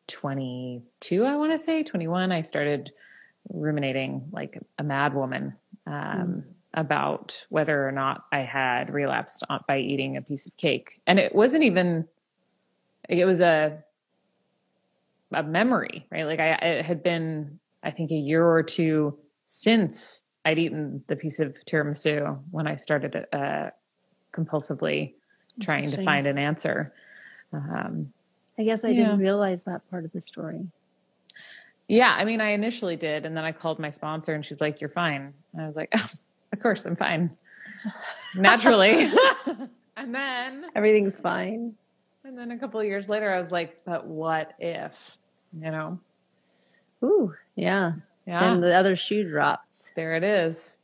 22, 0.07 1.25
I 1.25 1.37
want 1.37 1.53
to 1.53 1.59
say 1.59 1.83
21, 1.83 2.33
I 2.33 2.41
started 2.41 2.91
ruminating 3.51 4.27
like 4.33 4.59
a 4.79 4.83
mad 4.83 5.13
woman 5.13 5.55
um, 5.87 5.93
mm. 5.95 6.43
about 6.73 7.45
whether 7.51 7.87
or 7.87 7.93
not 7.93 8.25
I 8.33 8.39
had 8.39 8.89
relapsed 8.89 9.45
by 9.67 9.79
eating 9.79 10.17
a 10.17 10.23
piece 10.23 10.47
of 10.47 10.57
cake, 10.57 11.01
and 11.07 11.19
it 11.19 11.35
wasn't 11.35 11.65
even. 11.65 12.07
It 13.09 13.25
was 13.25 13.41
a 13.41 13.83
a 15.33 15.43
memory, 15.43 16.07
right? 16.11 16.27
Like 16.27 16.41
I, 16.41 16.53
it 16.53 16.85
had 16.85 17.03
been, 17.03 17.59
I 17.83 17.91
think, 17.91 18.11
a 18.11 18.17
year 18.17 18.47
or 18.47 18.63
two 18.63 19.19
since 19.47 20.23
I'd 20.45 20.59
eaten 20.59 21.05
the 21.09 21.17
piece 21.17 21.41
of 21.41 21.55
tiramisu 21.65 22.41
when 22.51 22.67
I 22.67 22.77
started 22.77 23.27
uh, 23.33 23.71
compulsively 24.33 25.15
trying 25.61 25.91
to 25.91 26.05
find 26.05 26.27
an 26.27 26.39
answer. 26.39 26.93
Um, 27.53 28.13
I 28.59 28.65
guess 28.65 28.85
I 28.85 28.89
yeah. 28.89 29.05
didn't 29.05 29.21
realize 29.21 29.65
that 29.65 29.89
part 29.91 30.05
of 30.05 30.13
the 30.13 30.21
story. 30.21 30.67
Yeah, 31.87 32.15
I 32.17 32.25
mean, 32.25 32.41
I 32.41 32.51
initially 32.51 32.97
did, 32.97 33.25
and 33.25 33.37
then 33.37 33.45
I 33.45 33.53
called 33.53 33.79
my 33.79 33.91
sponsor, 33.91 34.35
and 34.35 34.45
she's 34.45 34.61
like, 34.61 34.81
"You're 34.81 34.91
fine." 34.91 35.33
And 35.53 35.63
I 35.63 35.67
was 35.67 35.75
like, 35.75 35.89
oh, 35.97 36.11
"Of 36.53 36.61
course, 36.61 36.85
I'm 36.85 36.97
fine." 36.97 37.31
Naturally, 38.37 39.11
and 39.97 40.15
then 40.15 40.67
everything's 40.75 41.19
fine. 41.19 41.75
And 42.29 42.37
then 42.37 42.51
a 42.51 42.59
couple 42.59 42.79
of 42.79 42.85
years 42.85 43.09
later, 43.09 43.33
I 43.33 43.39
was 43.39 43.51
like, 43.51 43.83
but 43.87 44.07
what 44.07 44.53
if, 44.59 44.93
you 45.59 45.71
know? 45.71 45.99
Ooh, 47.03 47.33
yeah. 47.57 47.93
Yeah. 48.27 48.53
And 48.53 48.63
the 48.63 48.75
other 48.75 48.97
shoe 48.97 49.27
dropped. 49.27 49.95
There 49.97 50.15
it 50.15 50.23
is. 50.23 50.77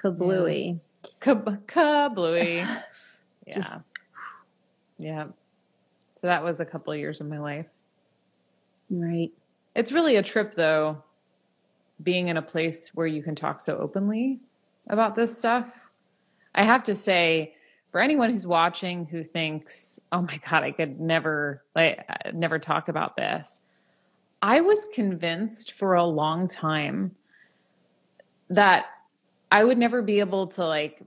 Kablooey. 0.00 0.78
Yeah. 1.02 1.10
Kab- 1.18 1.66
kablooey. 1.66 2.58
yeah. 3.46 3.52
Just... 3.52 3.80
Yeah. 4.96 5.26
So 6.14 6.28
that 6.28 6.44
was 6.44 6.60
a 6.60 6.64
couple 6.64 6.92
of 6.92 7.00
years 7.00 7.20
of 7.20 7.26
my 7.26 7.40
life. 7.40 7.66
Right. 8.90 9.32
It's 9.74 9.90
really 9.90 10.14
a 10.16 10.22
trip, 10.22 10.54
though, 10.54 11.02
being 12.04 12.28
in 12.28 12.36
a 12.36 12.42
place 12.42 12.92
where 12.94 13.08
you 13.08 13.24
can 13.24 13.34
talk 13.34 13.60
so 13.60 13.76
openly 13.76 14.38
about 14.88 15.16
this 15.16 15.36
stuff. 15.36 15.68
I 16.54 16.62
have 16.62 16.84
to 16.84 16.94
say, 16.94 17.56
for 17.90 18.00
anyone 18.00 18.30
who's 18.30 18.46
watching 18.46 19.06
who 19.06 19.24
thinks, 19.24 19.98
"Oh 20.12 20.22
my 20.22 20.40
god, 20.48 20.62
I 20.62 20.72
could 20.72 21.00
never 21.00 21.62
like 21.74 22.04
never 22.34 22.58
talk 22.58 22.88
about 22.88 23.16
this." 23.16 23.62
I 24.40 24.60
was 24.60 24.86
convinced 24.92 25.72
for 25.72 25.94
a 25.94 26.04
long 26.04 26.46
time 26.46 27.14
that 28.50 28.86
I 29.50 29.64
would 29.64 29.78
never 29.78 30.02
be 30.02 30.20
able 30.20 30.46
to 30.48 30.64
like 30.64 31.02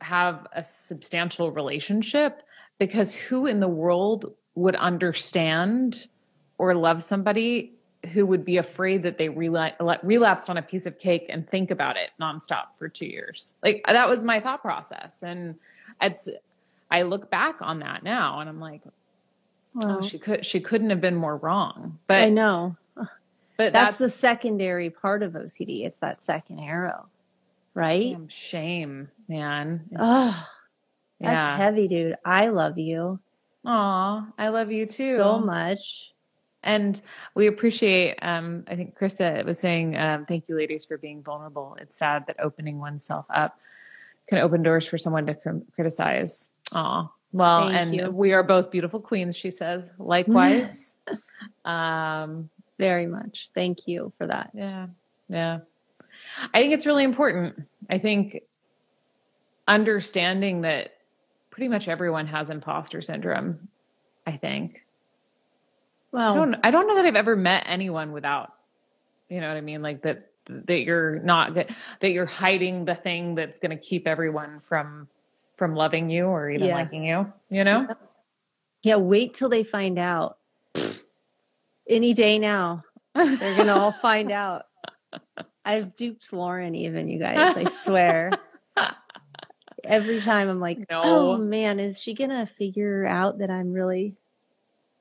have 0.00 0.46
a 0.52 0.62
substantial 0.62 1.50
relationship 1.52 2.42
because 2.78 3.14
who 3.14 3.46
in 3.46 3.60
the 3.60 3.68
world 3.68 4.32
would 4.54 4.76
understand 4.76 6.06
or 6.58 6.74
love 6.74 7.02
somebody 7.02 7.74
who 8.12 8.24
would 8.24 8.44
be 8.44 8.56
afraid 8.56 9.02
that 9.02 9.18
they 9.18 9.28
relapsed 9.28 10.48
on 10.48 10.56
a 10.56 10.62
piece 10.62 10.86
of 10.86 10.98
cake 10.98 11.26
and 11.28 11.48
think 11.48 11.70
about 11.70 11.96
it 11.96 12.10
nonstop 12.20 12.74
for 12.76 12.88
two 12.88 13.06
years. 13.06 13.54
Like 13.62 13.82
that 13.86 14.08
was 14.08 14.24
my 14.24 14.40
thought 14.40 14.62
process. 14.62 15.22
And 15.22 15.56
it's 16.00 16.28
I 16.90 17.02
look 17.02 17.30
back 17.30 17.56
on 17.60 17.80
that 17.80 18.02
now 18.02 18.40
and 18.40 18.48
I'm 18.48 18.60
like, 18.60 18.82
well, 19.74 19.98
oh, 19.98 20.02
she 20.02 20.18
could 20.18 20.44
she 20.44 20.60
couldn't 20.60 20.90
have 20.90 21.00
been 21.00 21.16
more 21.16 21.36
wrong. 21.36 21.98
But 22.06 22.22
I 22.22 22.28
know. 22.28 22.76
But 22.96 23.74
that's, 23.74 23.98
that's 23.98 23.98
the 23.98 24.08
secondary 24.08 24.88
part 24.88 25.22
of 25.22 25.32
OCD. 25.32 25.84
It's 25.84 26.00
that 26.00 26.24
second 26.24 26.60
arrow, 26.60 27.08
right? 27.74 28.12
Damn 28.12 28.28
shame, 28.28 29.10
man. 29.28 29.84
Oh, 29.98 30.48
that's 31.20 31.32
yeah. 31.32 31.56
heavy, 31.58 31.86
dude. 31.86 32.16
I 32.24 32.46
love 32.46 32.78
you. 32.78 33.20
Aw, 33.66 34.26
I 34.38 34.48
love 34.48 34.72
you 34.72 34.86
too. 34.86 35.14
So 35.14 35.38
much. 35.38 36.12
And 36.62 37.00
we 37.34 37.46
appreciate, 37.46 38.18
um, 38.22 38.64
I 38.68 38.76
think 38.76 38.98
Krista 38.98 39.44
was 39.44 39.58
saying, 39.58 39.96
um, 39.96 40.26
thank 40.26 40.48
you, 40.48 40.56
ladies, 40.56 40.84
for 40.84 40.98
being 40.98 41.22
vulnerable. 41.22 41.76
It's 41.80 41.96
sad 41.96 42.26
that 42.26 42.36
opening 42.40 42.78
oneself 42.78 43.26
up 43.30 43.58
can 44.30 44.38
open 44.38 44.62
doors 44.62 44.86
for 44.86 44.96
someone 44.96 45.26
to 45.26 45.36
criticize. 45.74 46.50
Oh, 46.72 47.10
well, 47.32 47.68
Thank 47.68 47.76
and 47.76 47.94
you. 47.94 48.10
we 48.10 48.32
are 48.32 48.42
both 48.42 48.70
beautiful 48.70 49.00
queens, 49.00 49.36
she 49.36 49.50
says. 49.50 49.92
Likewise. 49.98 50.96
um, 51.64 52.48
Very 52.78 53.06
much. 53.06 53.50
Thank 53.54 53.86
you 53.86 54.12
for 54.16 54.26
that. 54.28 54.50
yeah. 54.54 54.86
Yeah. 55.28 55.58
I 56.54 56.60
think 56.60 56.72
it's 56.72 56.86
really 56.86 57.04
important. 57.04 57.62
I 57.88 57.98
think 57.98 58.40
understanding 59.68 60.62
that 60.62 60.94
pretty 61.50 61.68
much 61.68 61.88
everyone 61.88 62.26
has 62.26 62.50
imposter 62.50 63.00
syndrome, 63.00 63.68
I 64.26 64.36
think. 64.36 64.84
I 66.12 66.16
Well, 66.16 66.34
don't 66.34 66.56
I 66.66 66.70
don't 66.70 66.88
know 66.88 66.96
that 66.96 67.06
I've 67.06 67.14
ever 67.16 67.36
met 67.36 67.64
anyone 67.66 68.12
without 68.12 68.52
you 69.28 69.40
know 69.40 69.48
what 69.48 69.56
I 69.56 69.60
mean 69.60 69.80
like 69.82 70.02
that 70.02 70.29
that 70.66 70.80
you're 70.82 71.18
not 71.20 71.54
that 71.54 72.12
you're 72.12 72.26
hiding 72.26 72.84
the 72.84 72.94
thing 72.94 73.34
that's 73.34 73.58
going 73.58 73.70
to 73.70 73.76
keep 73.76 74.06
everyone 74.06 74.60
from 74.60 75.08
from 75.56 75.74
loving 75.74 76.08
you 76.10 76.24
or 76.26 76.50
even 76.50 76.66
Yeah. 76.68 76.74
liking 76.74 77.04
you, 77.04 77.32
you 77.50 77.64
know? 77.64 77.86
yeah, 78.82 78.96
wait 78.96 79.34
till 79.34 79.48
they 79.50 79.62
find 79.64 79.98
out. 79.98 80.38
Any 81.88 82.14
day 82.14 82.38
now. 82.38 82.84
They're 83.14 83.36
going 83.36 83.66
to 83.66 83.74
all 83.74 83.92
find 83.92 84.30
out. 84.44 84.66
I've 85.64 85.96
duped 85.96 86.32
Lauren, 86.32 86.74
even, 86.74 87.08
you 87.08 87.18
guys. 87.18 87.56
I 87.56 87.64
swear. 87.64 88.32
Every 89.84 90.20
time 90.20 90.48
I'm 90.48 90.60
like, 90.60 90.78
No. 90.90 91.00
oh 91.02 91.36
man, 91.36 91.80
is 91.80 92.00
she 92.00 92.14
going 92.14 92.30
to 92.30 92.46
figure 92.46 93.04
out 93.06 93.38
that 93.38 93.50
I'm 93.50 93.72
really 93.72 94.14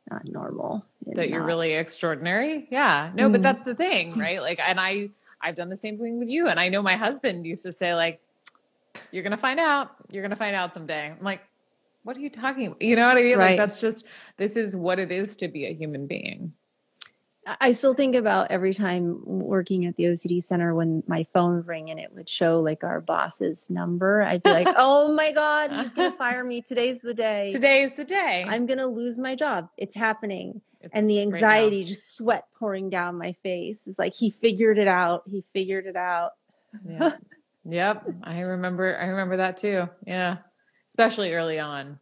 not 0.10 0.26
normal? 0.26 0.86
that 1.14 1.30
you're 1.30 1.44
really 1.44 1.74
extraordinary. 1.74 2.68
Yeah. 2.70 3.12
No, 3.16 3.30
but 3.30 3.40
Mhm. 3.40 3.44
that's 3.44 3.64
the 3.64 3.74
thing, 3.76 4.18
right? 4.20 4.42
Like 4.42 4.60
and 4.60 4.80
I 4.80 5.10
I've 5.42 5.56
done 5.56 5.70
the 5.70 5.78
same 5.78 5.98
thing 5.98 6.20
with 6.20 6.30
you 6.30 6.48
and 6.48 6.60
I 6.60 6.70
know 6.70 6.82
my 6.82 6.96
husband 6.96 7.46
used 7.46 7.64
to 7.64 7.74
say 7.74 7.96
like 7.96 8.22
you're 9.12 9.24
going 9.24 9.32
to 9.32 9.38
find 9.38 9.60
out. 9.60 9.92
You're 10.12 10.24
going 10.24 10.32
to 10.32 10.36
find 10.36 10.56
out 10.56 10.74
someday. 10.74 11.14
I'm 11.18 11.24
like 11.24 11.42
what 12.04 12.18
are 12.18 12.22
you 12.22 12.30
talking 12.30 12.68
about? 12.68 12.82
You 12.82 12.96
know 12.96 13.08
what 13.08 13.18
I 13.18 13.22
mean? 13.22 13.38
Right. 13.38 13.50
Like 13.50 13.58
that's 13.58 13.80
just 13.80 14.06
this 14.38 14.56
is 14.56 14.76
what 14.76 15.00
it 15.00 15.12
is 15.12 15.36
to 15.38 15.48
be 15.48 15.66
a 15.66 15.74
human 15.74 16.08
being. 16.08 16.54
I- 17.60 17.72
still 17.72 17.94
think 17.94 18.16
about 18.16 18.52
every 18.52 18.74
time 18.74 19.22
working 19.26 19.86
at 19.86 19.96
the 19.96 20.04
OCD 20.06 20.44
center 20.44 20.76
when 20.76 21.04
my 21.08 21.26
phone 21.34 21.56
would 21.56 21.68
ring 21.68 21.90
and 21.90 22.00
it 22.00 22.14
would 22.14 22.30
show 22.30 22.60
like 22.60 22.84
our 22.84 23.02
boss's 23.02 23.70
number. 23.70 24.22
I'd 24.22 24.44
be 24.44 24.52
like, 24.52 24.68
oh 24.78 25.14
my 25.14 25.32
God, 25.32 25.72
he's 25.72 25.94
going 25.94 26.12
to 26.12 26.18
fire 26.18 26.44
me. 26.44 26.62
Today's 26.62 27.00
the 27.02 27.14
day. 27.14 27.52
Today's 27.52 27.96
the 27.96 28.04
day. 28.04 28.46
I'm 28.48 28.66
going 28.66 28.80
to 28.80 28.88
lose 28.88 29.20
my 29.20 29.36
job. 29.36 29.70
It's 29.78 29.96
happening. 29.96 30.62
It's 30.82 30.94
and 30.94 31.10
the 31.10 31.18
right 31.18 31.34
anxiety, 31.34 31.84
just 31.84 32.16
sweat 32.16 32.46
pouring 32.58 32.90
down 32.90 33.18
my 33.18 33.34
face. 33.44 33.82
It's 33.86 34.00
like 34.00 34.14
he 34.14 34.32
figured 34.32 34.78
it 34.78 34.88
out. 34.88 35.24
He 35.28 35.44
figured 35.54 35.86
it 35.86 35.96
out. 35.98 36.32
Yeah. 36.88 37.16
yep. 37.66 38.06
I 38.24 38.40
remember 38.42 38.98
I 38.98 39.06
remember 39.08 39.38
that 39.38 39.58
too. 39.58 39.90
Yeah. 40.08 40.38
Especially 40.88 41.34
early 41.34 41.60
on. 41.60 42.00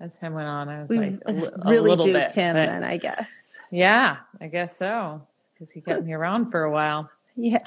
As 0.00 0.18
time 0.18 0.34
went 0.34 0.48
on, 0.48 0.68
I 0.68 0.80
was 0.82 0.90
We 0.90 0.98
like 0.98 1.20
a, 1.26 1.30
a 1.32 1.70
really 1.70 1.88
little 1.90 2.04
duped 2.04 2.18
bit, 2.18 2.32
him 2.32 2.54
but- 2.54 2.66
then, 2.66 2.84
I 2.84 2.96
guess. 2.98 3.58
Yeah, 3.70 4.16
I 4.40 4.46
guess 4.48 4.76
so. 4.76 5.22
Because 5.54 5.72
he 5.72 5.80
kept 5.80 6.04
me 6.04 6.12
around 6.12 6.50
for 6.50 6.64
a 6.64 6.70
while. 6.70 7.08
Yeah. 7.34 7.58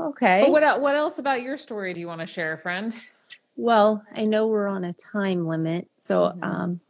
Okay. 0.00 0.42
But 0.44 0.50
what 0.50 0.80
what 0.80 0.94
else 0.96 1.18
about 1.18 1.42
your 1.42 1.56
story 1.58 1.92
do 1.94 2.00
you 2.00 2.06
want 2.06 2.20
to 2.20 2.26
share, 2.26 2.56
friend? 2.58 2.94
Well, 3.56 4.02
I 4.16 4.24
know 4.24 4.46
we're 4.46 4.66
on 4.66 4.84
a 4.84 4.92
time 4.94 5.46
limit, 5.46 5.88
so 5.98 6.32
Mhm. 6.36 6.42
um, 6.42 6.80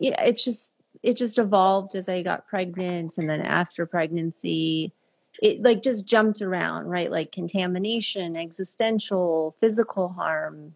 yeah, 0.00 0.20
it's 0.22 0.44
just 0.44 0.72
it 1.02 1.16
just 1.16 1.38
evolved 1.38 1.94
as 1.94 2.08
I 2.08 2.22
got 2.22 2.46
pregnant, 2.46 3.18
and 3.18 3.28
then 3.28 3.40
after 3.40 3.86
pregnancy, 3.86 4.92
it 5.42 5.62
like 5.62 5.82
just 5.82 6.06
jumped 6.06 6.42
around, 6.42 6.86
right? 6.86 7.10
Like 7.10 7.32
contamination, 7.32 8.36
existential, 8.36 9.54
physical 9.60 10.08
harm. 10.08 10.74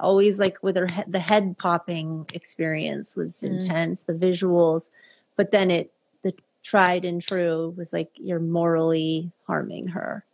Always 0.00 0.38
like 0.38 0.62
with 0.62 0.76
her 0.76 0.86
he- 0.90 1.02
the 1.10 1.18
head 1.20 1.56
popping 1.58 2.26
experience 2.32 3.16
was 3.16 3.36
Mm. 3.42 3.60
intense, 3.60 4.02
the 4.04 4.12
visuals, 4.14 4.90
but 5.36 5.50
then 5.52 5.70
it 5.70 5.92
the 6.22 6.34
tried 6.62 7.04
and 7.04 7.22
true 7.22 7.72
was 7.76 7.92
like 7.92 8.10
you're 8.16 8.40
morally 8.40 9.30
harming 9.46 9.86
her 9.88 10.24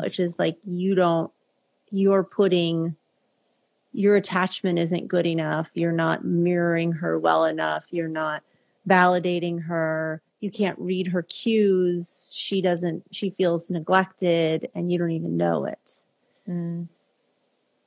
which 0.00 0.18
is 0.18 0.38
like 0.40 0.56
you 0.64 0.94
don't 0.94 1.30
you're 1.90 2.24
putting 2.24 2.96
your 3.92 4.16
attachment 4.16 4.78
isn't 4.78 5.08
good 5.08 5.26
enough 5.26 5.68
you're 5.74 5.92
not 5.92 6.24
mirroring 6.24 6.92
her 6.92 7.18
well 7.18 7.44
enough 7.46 7.84
you're 7.90 8.08
not 8.08 8.42
validating 8.88 9.62
her 9.64 10.20
you 10.40 10.50
can't 10.50 10.78
read 10.78 11.06
her 11.08 11.22
cues 11.22 12.32
she 12.36 12.60
doesn't 12.62 13.02
she 13.10 13.30
feels 13.30 13.70
neglected 13.70 14.68
and 14.74 14.90
you 14.92 14.98
don't 14.98 15.10
even 15.12 15.36
know 15.36 15.64
it 15.64 16.00
Mm. 16.48 16.88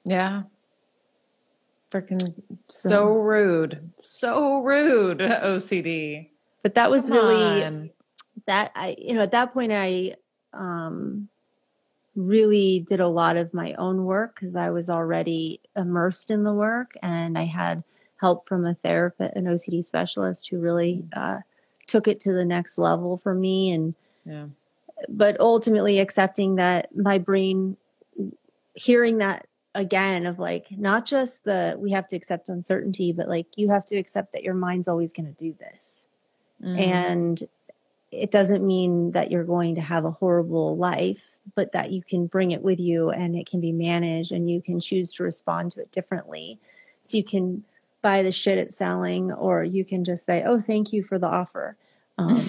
Yeah. 0.06 0.44
Freaking 1.92 2.34
so, 2.66 2.90
So- 2.90 3.06
rude. 3.20 3.92
So 4.00 4.60
rude, 4.62 5.20
OCD. 5.20 6.30
but 6.64 6.76
that 6.76 6.92
was 6.92 7.08
Come 7.08 7.18
really 7.18 7.64
on. 7.64 7.90
that 8.48 8.72
i 8.76 8.96
you 9.00 9.14
know 9.16 9.22
at 9.22 9.32
that 9.32 9.52
point 9.54 9.72
i 9.72 10.16
um 10.54 11.28
really 12.16 12.80
did 12.88 13.00
a 13.00 13.08
lot 13.08 13.38
of 13.38 13.54
my 13.54 13.74
own 13.76 14.04
work 14.06 14.36
because 14.36 14.56
i 14.56 14.70
was 14.70 14.90
already 14.90 15.60
immersed 15.76 16.30
in 16.30 16.44
the 16.44 16.54
work 16.54 16.94
and 17.02 17.38
i 17.38 17.46
had 17.46 17.84
help 18.20 18.48
from 18.48 18.66
a 18.66 18.74
therapist 18.76 19.34
an 19.36 19.46
ocd 19.46 19.84
specialist 19.86 20.50
who 20.50 20.60
really 20.60 21.04
uh, 21.16 21.40
took 21.88 22.08
it 22.08 22.20
to 22.20 22.34
the 22.34 22.46
next 22.46 22.78
level 22.78 23.18
for 23.18 23.34
me 23.34 23.72
and 23.72 23.96
Yeah. 24.26 24.48
but 25.08 25.40
ultimately 25.40 26.00
accepting 26.00 26.56
that 26.56 26.96
my 26.96 27.18
brain 27.18 27.78
hearing 28.74 29.18
that 29.20 29.48
again 29.74 30.26
of 30.26 30.38
like 30.38 30.68
not 30.72 31.06
just 31.06 31.46
the 31.46 31.78
we 31.80 31.92
have 31.92 32.06
to 32.08 32.18
accept 32.18 32.50
uncertainty 32.50 33.14
but 33.14 33.30
like 33.30 33.48
you 33.56 33.70
have 33.70 33.86
to 33.86 33.96
accept 33.96 34.34
that 34.34 34.44
your 34.44 34.54
mind's 34.54 34.88
always 34.90 35.14
going 35.14 35.34
to 35.34 35.40
do 35.44 35.56
this 35.60 36.08
Mm. 36.64 36.80
and 36.80 37.48
it 38.12 38.30
doesn't 38.30 38.64
mean 38.64 39.14
that 39.14 39.32
you're 39.32 39.44
going 39.46 39.74
to 39.76 39.82
have 39.82 40.06
a 40.06 40.12
horrible 40.12 40.78
life 40.78 41.31
but 41.56 41.72
that 41.74 41.92
you 41.92 42.02
can 42.02 42.28
bring 42.28 42.52
it 42.52 42.62
with 42.62 42.80
you 42.80 43.10
and 43.10 43.36
it 43.36 43.50
can 43.50 43.60
be 43.60 43.72
managed 43.72 44.32
and 44.32 44.50
you 44.50 44.62
can 44.62 44.80
choose 44.80 45.14
to 45.14 45.24
respond 45.24 45.72
to 45.72 45.82
it 45.82 45.92
differently 45.92 46.60
so 47.02 47.18
you 47.18 47.24
can 47.24 47.64
buy 48.02 48.24
the 48.24 48.32
shit 48.32 48.58
it's 48.58 48.78
selling 48.78 49.32
or 49.32 49.64
you 49.64 49.84
can 49.86 50.04
just 50.04 50.26
say 50.26 50.44
oh 50.46 50.60
thank 50.60 50.92
you 50.94 51.04
for 51.04 51.18
the 51.20 51.28
offer 51.28 51.76
um, 52.18 52.40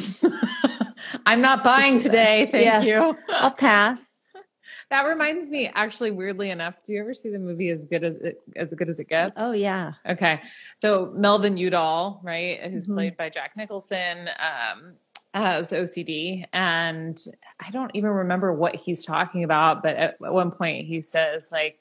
I'm 1.27 1.41
not 1.41 1.65
buying 1.65 1.99
today. 1.99 2.49
Thank 2.51 2.65
Yeah. 2.65 2.83
you. 2.83 3.19
i'll 3.31 3.51
pass 3.53 4.01
That 4.91 5.07
reminds 5.07 5.49
me, 5.49 5.69
actually, 5.75 6.11
weirdly 6.11 6.51
enough, 6.51 6.85
do 6.85 6.93
you 6.93 7.01
ever 7.01 7.15
see 7.15 7.31
the 7.31 7.39
movie 7.39 7.71
As 7.71 7.87
Good 7.87 8.05
as 8.05 8.17
It, 8.17 8.41
as 8.57 8.75
Good 8.75 8.91
as 8.91 9.01
It 9.01 9.09
Gets? 9.09 9.39
oh 9.39 9.53
yeah 9.53 9.95
Okay. 10.07 10.41
So 10.77 11.13
Melvin 11.17 11.57
Udall, 11.57 12.21
right, 12.23 12.61
who's 12.71 12.89
Mhm. 12.89 12.95
played 12.95 13.17
by 13.17 13.31
Jack 13.31 13.57
Nicholson, 13.57 14.29
um, 14.39 14.95
has 15.35 15.71
OCD. 15.71 16.45
And 16.53 17.21
I 17.59 17.71
don't 17.71 17.91
even 17.95 18.11
remember 18.11 18.53
what 18.53 18.75
he's 18.77 19.03
talking 19.03 19.45
about, 19.45 19.83
but 19.83 19.97
at, 19.97 20.17
at 20.25 20.33
one 20.33 20.51
point 20.51 20.87
he 20.87 21.03
says, 21.03 21.51
like, 21.51 21.79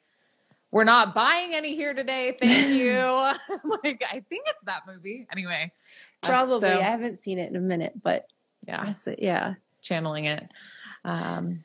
we're 0.72 0.86
not 0.86 1.14
buying 1.14 1.54
any 1.54 1.76
here 1.76 1.94
today. 1.94 2.38
Thank 2.40 2.70
you. 2.76 2.96
like, 3.84 4.04
I 4.10 4.24
think 4.30 4.46
it's 4.48 4.64
that 4.66 4.84
movie. 4.88 5.28
Anyway. 5.32 5.72
uh, 6.24 6.28
probably 6.28 6.60
so, 6.60 6.68
i 6.68 6.84
haven't 6.84 7.20
seen 7.20 7.40
it 7.40 7.50
in 7.50 7.56
a 7.56 7.60
minute 7.60 7.94
but 8.02 8.28
yeah, 8.68 8.94
yeah 9.18 9.56
channeling 9.82 10.26
it. 10.26 10.52
Um, 11.04 11.64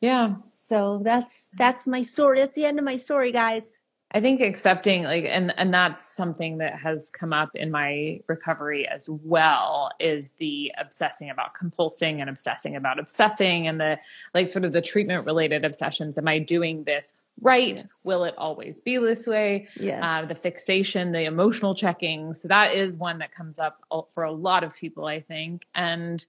yeah. 0.00 0.28
so 0.54 1.00
that's 1.02 1.46
that's 1.56 1.86
my 1.86 2.02
story 2.02 2.40
that's 2.40 2.56
the 2.56 2.64
end 2.64 2.78
of 2.80 2.84
my 2.84 2.96
story 2.96 3.30
guys 3.30 3.80
I 4.10 4.20
think 4.22 4.40
accepting 4.40 5.02
like 5.02 5.24
and 5.26 5.52
and 5.58 5.72
that's 5.72 6.02
something 6.02 6.58
that 6.58 6.80
has 6.80 7.10
come 7.10 7.34
up 7.34 7.54
in 7.54 7.70
my 7.70 8.20
recovery 8.26 8.88
as 8.88 9.08
well 9.08 9.90
is 10.00 10.30
the 10.38 10.72
obsessing 10.78 11.28
about 11.28 11.54
compulsing 11.54 12.20
and 12.20 12.30
obsessing 12.30 12.74
about 12.74 12.98
obsessing 12.98 13.68
and 13.68 13.78
the 13.78 13.98
like 14.32 14.48
sort 14.48 14.64
of 14.64 14.72
the 14.72 14.80
treatment 14.80 15.26
related 15.26 15.64
obsessions. 15.64 16.16
Am 16.16 16.26
I 16.26 16.38
doing 16.38 16.84
this 16.84 17.14
right? 17.40 17.76
Yes. 17.76 17.86
will 18.02 18.24
it 18.24 18.34
always 18.38 18.80
be 18.80 18.96
this 18.96 19.26
way? 19.26 19.68
Yeah 19.78 20.22
uh, 20.22 20.24
the 20.24 20.34
fixation 20.34 21.12
the 21.12 21.24
emotional 21.24 21.74
checking. 21.74 22.32
So 22.32 22.48
that 22.48 22.74
is 22.74 22.96
one 22.96 23.18
that 23.18 23.34
comes 23.34 23.58
up 23.58 23.84
for 24.12 24.24
a 24.24 24.32
lot 24.32 24.64
of 24.64 24.74
people 24.74 25.04
I 25.04 25.20
think. 25.20 25.66
And 25.74 26.24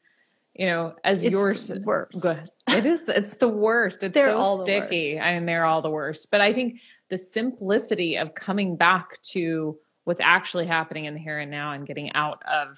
you 0.59 0.65
know 0.65 0.93
as 1.05 1.23
It's 1.23 1.31
yours 1.31 1.71
worst. 1.85 2.21
Good. 2.21 2.51
It 2.67 2.85
is. 2.85 3.07
It's 3.07 3.37
the 3.37 3.47
worst. 3.47 4.03
It's 4.03 4.13
so 4.19 4.57
sticky. 4.61 5.17
I 5.17 5.35
mean, 5.35 5.45
they're 5.45 5.63
all 5.63 5.81
the 5.81 5.89
worst. 5.89 6.29
But 6.31 6.41
I 6.41 6.51
think 6.51 6.81
the 7.07 7.17
simplicity 7.17 8.17
of 8.17 8.35
coming 8.35 8.75
back 8.75 9.21
to 9.31 9.79
what's 10.03 10.19
actually 10.19 10.67
happening 10.67 11.05
in 11.05 11.13
the 11.13 11.19
here 11.21 11.39
and 11.39 11.49
now 11.49 11.71
and 11.71 11.87
getting 11.87 12.11
out 12.13 12.43
of 12.45 12.77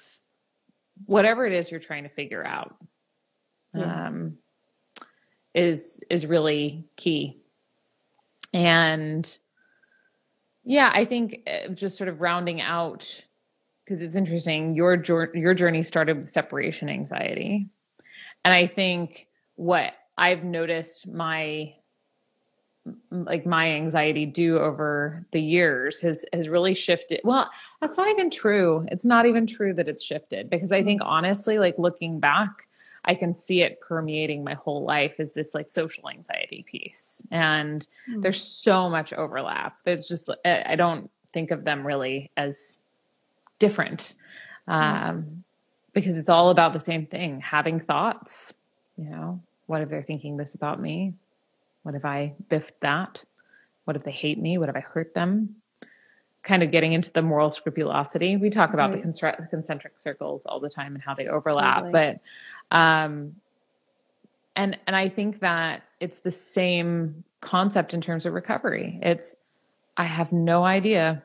whatever 1.06 1.44
it 1.44 1.52
is 1.52 1.72
you're 1.72 1.80
trying 1.80 2.04
to 2.04 2.08
figure 2.08 2.46
out 2.46 2.76
Yeah. 3.76 4.06
um, 4.06 4.38
is 5.52 6.00
is 6.08 6.24
really 6.24 6.84
key. 6.96 7.40
And 8.54 9.26
yeah, 10.62 10.92
I 10.94 11.04
think 11.04 11.40
uh, 11.48 11.72
just 11.74 11.96
sort 11.96 12.08
of 12.08 12.20
rounding 12.20 12.60
out 12.60 13.24
because 13.84 14.02
it's 14.02 14.16
interesting. 14.16 14.74
Your 14.74 15.02
your 15.34 15.54
journey 15.54 15.82
started 15.82 16.18
with 16.18 16.30
separation 16.30 16.88
anxiety, 16.88 17.68
and 18.44 18.54
I 18.54 18.66
think 18.66 19.28
what 19.56 19.94
I've 20.16 20.44
noticed 20.44 21.08
my 21.08 21.74
like 23.10 23.46
my 23.46 23.70
anxiety 23.70 24.26
do 24.26 24.58
over 24.58 25.24
the 25.30 25.40
years 25.40 26.00
has 26.00 26.24
has 26.32 26.48
really 26.48 26.74
shifted. 26.74 27.20
Well 27.22 27.48
that's 27.80 27.96
not 27.96 28.08
even 28.08 28.30
true. 28.30 28.86
It's 28.90 29.04
not 29.04 29.26
even 29.26 29.46
true 29.46 29.72
that 29.74 29.88
it's 29.88 30.02
shifted 30.02 30.50
because 30.50 30.72
i 30.72 30.82
think 30.82 31.00
honestly 31.04 31.58
like 31.58 31.76
looking 31.78 32.18
back 32.18 32.66
i 33.04 33.14
can 33.14 33.34
see 33.34 33.62
it 33.62 33.80
permeating 33.80 34.42
my 34.42 34.54
whole 34.54 34.84
life 34.84 35.20
is 35.20 35.32
this 35.32 35.54
like 35.54 35.68
social 35.68 36.08
anxiety 36.08 36.64
piece. 36.68 37.22
And 37.30 37.86
mm-hmm. 38.08 38.20
there's 38.20 38.42
so 38.42 38.90
much 38.90 39.12
overlap. 39.12 39.78
There's 39.84 40.08
just 40.08 40.28
i 40.44 40.74
don't 40.74 41.08
think 41.32 41.52
of 41.52 41.64
them 41.64 41.86
really 41.86 42.32
as 42.36 42.80
different 43.66 44.14
um, 44.68 45.44
because 45.92 46.16
it's 46.16 46.28
all 46.28 46.50
about 46.50 46.72
the 46.72 46.84
same 46.90 47.04
thing 47.06 47.40
having 47.40 47.78
thoughts 47.80 48.54
you 48.96 49.08
know 49.08 49.40
what 49.66 49.80
if 49.82 49.88
they're 49.88 50.08
thinking 50.10 50.36
this 50.36 50.54
about 50.54 50.78
me 50.80 51.14
what 51.82 51.94
if 51.94 52.04
I 52.04 52.34
biffed 52.48 52.80
that? 52.80 53.24
What 53.84 53.96
if 53.96 54.04
they 54.04 54.12
hate 54.12 54.38
me? 54.38 54.58
What 54.58 54.68
if 54.68 54.76
I 54.76 54.80
hurt 54.80 55.14
them? 55.14 55.56
Kind 56.42 56.62
of 56.62 56.70
getting 56.70 56.92
into 56.92 57.12
the 57.12 57.22
moral 57.22 57.50
scrupulosity. 57.50 58.36
We 58.36 58.50
talk 58.50 58.72
about 58.72 58.92
right. 58.92 59.02
the 59.02 59.46
concentric 59.48 59.98
circles 59.98 60.44
all 60.46 60.60
the 60.60 60.70
time 60.70 60.94
and 60.94 61.02
how 61.02 61.14
they 61.14 61.28
overlap, 61.28 61.84
totally. 61.84 61.92
but 61.92 62.76
um, 62.76 63.36
and 64.56 64.78
and 64.86 64.96
I 64.96 65.08
think 65.08 65.40
that 65.40 65.82
it's 66.00 66.20
the 66.20 66.30
same 66.30 67.24
concept 67.40 67.94
in 67.94 68.00
terms 68.00 68.26
of 68.26 68.32
recovery. 68.32 68.98
It's 69.02 69.36
I 69.96 70.04
have 70.04 70.32
no 70.32 70.64
idea 70.64 71.22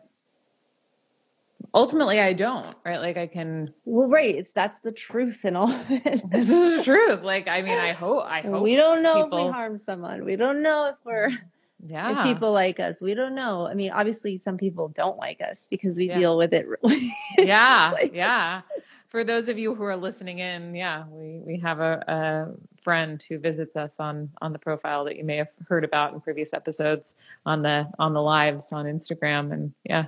ultimately 1.74 2.20
I 2.20 2.34
don't, 2.34 2.76
right? 2.86 3.00
Like 3.00 3.18
I 3.18 3.28
can 3.28 3.74
Well, 3.86 4.08
right. 4.08 4.36
It's 4.36 4.52
that's 4.52 4.80
the 4.80 4.92
truth 4.92 5.42
and 5.44 5.58
all 5.58 5.72
of 5.72 5.86
it. 5.90 6.24
this 6.30 6.50
is 6.50 6.78
the 6.78 6.84
truth. 6.84 7.22
Like 7.24 7.48
I 7.48 7.62
mean, 7.62 7.78
I 7.78 7.94
hope 7.94 8.24
I 8.26 8.42
hope 8.42 8.64
we 8.64 8.76
don't 8.76 9.04
know 9.04 9.24
people... 9.24 9.40
if 9.40 9.46
we 9.46 9.52
harm 9.52 9.78
someone. 9.78 10.26
We 10.26 10.36
don't 10.36 10.62
know 10.62 10.88
if 10.88 10.96
we're 11.04 11.30
yeah. 11.80 12.22
If 12.22 12.28
people 12.28 12.52
like 12.52 12.80
us. 12.80 13.02
We 13.02 13.14
don't 13.14 13.36
know. 13.36 13.68
I 13.68 13.74
mean, 13.74 13.92
obviously 13.92 14.38
some 14.38 14.58
people 14.58 14.90
don't 14.90 15.18
like 15.18 15.42
us 15.42 15.68
because 15.70 15.98
we 15.98 16.08
yeah. 16.08 16.18
deal 16.18 16.38
with 16.38 16.54
it 16.54 16.66
really. 16.68 17.12
yeah. 17.38 17.92
like, 17.94 18.14
yeah. 18.14 18.62
For 19.10 19.24
those 19.24 19.48
of 19.48 19.58
you 19.58 19.74
who 19.74 19.84
are 19.84 19.96
listening 19.96 20.40
in, 20.40 20.76
yeah, 20.76 21.06
we 21.10 21.40
we 21.40 21.60
have 21.60 21.80
a, 21.80 22.04
a 22.08 22.82
friend 22.84 23.24
who 23.30 23.40
visits 23.40 23.78
us 23.78 24.00
on 24.00 24.30
on 24.42 24.52
the 24.52 24.60
profile 24.60 25.06
that 25.06 25.16
you 25.16 25.24
may 25.24 25.38
have 25.38 25.48
heard 25.68 25.86
about 25.86 26.14
in 26.14 26.20
previous 26.20 26.54
episodes 26.54 27.16
on 27.46 27.62
the 27.62 27.90
on 28.00 28.14
the 28.14 28.22
lives 28.22 28.74
on 28.74 28.86
Instagram 28.86 29.54
and 29.54 29.74
yeah 29.86 30.08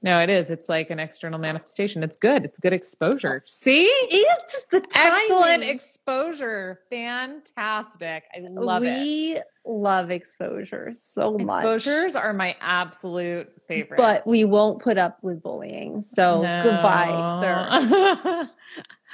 no, 0.00 0.20
it 0.20 0.30
is. 0.30 0.48
It's 0.48 0.68
like 0.68 0.90
an 0.90 1.00
external 1.00 1.40
manifestation. 1.40 2.04
It's 2.04 2.14
good. 2.14 2.44
It's 2.44 2.58
good 2.58 2.72
exposure. 2.72 3.42
See? 3.46 3.82
It's 3.84 4.64
the 4.70 4.80
timing. 4.80 5.18
excellent 5.20 5.64
exposure. 5.64 6.80
Fantastic. 6.88 8.24
I 8.32 8.38
love 8.48 8.82
we 8.82 8.88
it. 8.88 9.44
We 9.64 9.72
love 9.72 10.12
exposure 10.12 10.92
so 10.94 11.36
much. 11.36 11.58
Exposures 11.58 12.14
are 12.14 12.32
my 12.32 12.54
absolute 12.60 13.50
favorite. 13.66 13.96
But 13.96 14.24
we 14.24 14.44
won't 14.44 14.80
put 14.80 14.98
up 14.98 15.18
with 15.22 15.42
bullying. 15.42 16.04
So 16.04 16.42
no. 16.42 16.62
goodbye, 16.62 17.40
sir. 17.42 18.50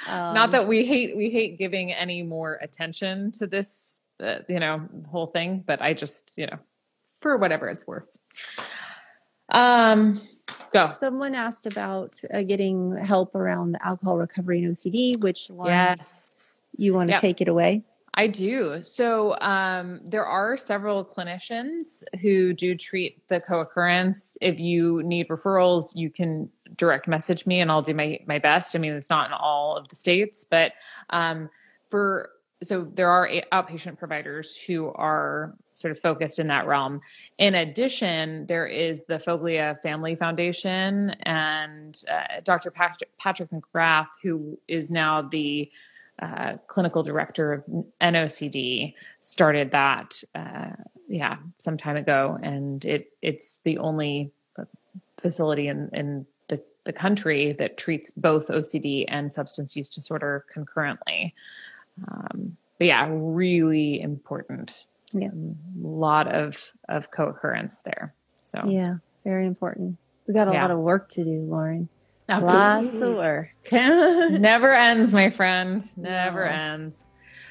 um, 0.07 0.33
Not 0.35 0.51
that 0.51 0.67
we 0.67 0.85
hate 0.85 1.17
we 1.17 1.31
hate 1.31 1.57
giving 1.57 1.93
any 1.93 2.21
more 2.21 2.59
attention 2.61 3.31
to 3.33 3.47
this, 3.47 4.01
uh, 4.19 4.39
you 4.47 4.59
know, 4.59 4.87
whole 5.09 5.27
thing. 5.27 5.63
But 5.65 5.81
I 5.81 5.95
just, 5.95 6.31
you 6.35 6.45
know, 6.45 6.59
for 7.21 7.37
whatever 7.37 7.69
it's 7.69 7.87
worth. 7.87 8.05
Um 9.49 10.21
Go. 10.71 10.91
Someone 10.99 11.35
asked 11.35 11.65
about 11.65 12.19
uh, 12.33 12.43
getting 12.43 12.95
help 12.97 13.33
around 13.35 13.73
the 13.73 13.85
alcohol 13.85 14.17
recovery 14.17 14.63
and 14.63 14.73
OCD, 14.73 15.19
which 15.19 15.49
yes, 15.65 16.61
you 16.77 16.93
want 16.93 17.09
to 17.09 17.13
yep. 17.13 17.21
take 17.21 17.41
it 17.41 17.47
away? 17.47 17.83
I 18.17 18.27
do. 18.27 18.81
So 18.81 19.37
um, 19.41 19.99
there 20.03 20.25
are 20.25 20.55
several 20.55 21.03
clinicians 21.03 22.03
who 22.21 22.53
do 22.53 22.75
treat 22.75 23.27
the 23.27 23.41
co-occurrence. 23.41 24.37
If 24.41 24.59
you 24.59 25.03
need 25.03 25.27
referrals, 25.27 25.91
you 25.95 26.09
can 26.09 26.49
direct 26.77 27.07
message 27.07 27.45
me, 27.45 27.59
and 27.59 27.69
I'll 27.69 27.81
do 27.81 27.93
my 27.93 28.19
my 28.25 28.39
best. 28.39 28.75
I 28.75 28.79
mean, 28.79 28.93
it's 28.93 29.09
not 29.09 29.27
in 29.27 29.33
all 29.33 29.75
of 29.75 29.89
the 29.89 29.95
states, 29.95 30.45
but 30.49 30.73
um, 31.09 31.49
for 31.89 32.29
so 32.65 32.83
there 32.93 33.09
are 33.09 33.29
outpatient 33.51 33.97
providers 33.97 34.57
who 34.57 34.91
are 34.93 35.53
sort 35.73 35.91
of 35.91 35.99
focused 35.99 36.39
in 36.39 36.47
that 36.47 36.67
realm. 36.67 37.01
In 37.37 37.55
addition, 37.55 38.45
there 38.47 38.65
is 38.65 39.03
the 39.03 39.15
Foglia 39.17 39.81
Family 39.81 40.15
Foundation 40.15 41.11
and 41.23 42.01
uh, 42.09 42.41
Dr. 42.43 42.71
Patrick, 42.71 43.15
Patrick 43.17 43.49
McGrath, 43.51 44.07
who 44.23 44.57
is 44.67 44.89
now 44.89 45.21
the 45.21 45.69
uh, 46.21 46.53
clinical 46.67 47.03
director 47.03 47.51
of 47.51 47.63
NOCD, 48.01 48.93
started 49.19 49.71
that, 49.71 50.23
uh, 50.33 50.71
yeah, 51.09 51.37
some 51.57 51.77
time 51.77 51.97
ago, 51.97 52.39
and 52.41 52.85
it 52.85 53.11
it's 53.21 53.57
the 53.65 53.77
only 53.79 54.31
facility 55.17 55.67
in 55.67 55.89
in 55.93 56.25
the, 56.47 56.61
the 56.85 56.93
country 56.93 57.53
that 57.53 57.77
treats 57.77 58.11
both 58.11 58.47
OCD 58.47 59.05
and 59.07 59.31
substance 59.31 59.75
use 59.75 59.89
disorder 59.89 60.45
concurrently. 60.51 61.33
Um, 62.07 62.57
but 62.77 62.87
yeah, 62.87 63.07
really 63.09 64.01
important. 64.01 64.85
Yeah. 65.11 65.29
A 65.29 65.87
lot 65.87 66.27
of 66.27 66.73
of 66.89 67.11
co-occurrence 67.11 67.81
there. 67.81 68.13
So 68.41 68.61
yeah, 68.65 68.95
very 69.23 69.45
important. 69.45 69.97
We 70.27 70.33
got 70.33 70.49
a 70.49 70.53
yeah. 70.53 70.61
lot 70.61 70.71
of 70.71 70.79
work 70.79 71.09
to 71.09 71.23
do, 71.23 71.41
Lauren. 71.41 71.89
Lots 72.27 73.01
of 73.01 73.15
work. 73.15 73.49
Never 73.71 74.73
ends, 74.73 75.13
my 75.13 75.29
friend. 75.29 75.83
Never 75.95 76.45
no. 76.45 76.51
ends. 76.51 77.05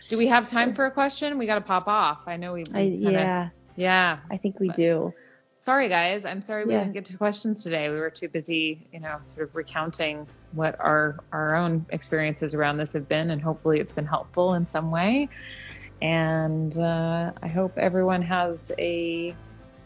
Do 0.08 0.18
we 0.18 0.26
have 0.26 0.48
time 0.48 0.74
for 0.74 0.84
a 0.84 0.90
question? 0.90 1.38
We 1.38 1.46
got 1.46 1.54
to 1.54 1.60
pop 1.60 1.86
off. 1.86 2.22
I 2.26 2.36
know 2.36 2.54
we. 2.54 2.64
I, 2.74 2.82
yeah. 2.82 3.50
Yeah. 3.76 4.18
I 4.30 4.36
think 4.36 4.60
we 4.60 4.68
do 4.70 5.14
sorry 5.64 5.88
guys. 5.88 6.26
I'm 6.26 6.42
sorry 6.42 6.66
we 6.66 6.74
yeah. 6.74 6.80
didn't 6.80 6.92
get 6.92 7.06
to 7.06 7.16
questions 7.16 7.62
today. 7.62 7.88
We 7.88 7.98
were 7.98 8.10
too 8.10 8.28
busy 8.28 8.86
you 8.92 9.00
know 9.00 9.18
sort 9.24 9.48
of 9.48 9.56
recounting 9.56 10.26
what 10.52 10.78
our 10.78 11.18
our 11.32 11.56
own 11.56 11.86
experiences 11.88 12.54
around 12.54 12.76
this 12.76 12.92
have 12.92 13.08
been 13.08 13.30
and 13.30 13.40
hopefully 13.40 13.80
it's 13.80 13.94
been 13.94 14.06
helpful 14.06 14.54
in 14.54 14.66
some 14.66 14.90
way. 14.90 15.28
And 16.02 16.76
uh, 16.76 17.32
i 17.42 17.48
hope 17.48 17.78
everyone 17.78 18.20
has 18.20 18.72
a 18.78 19.34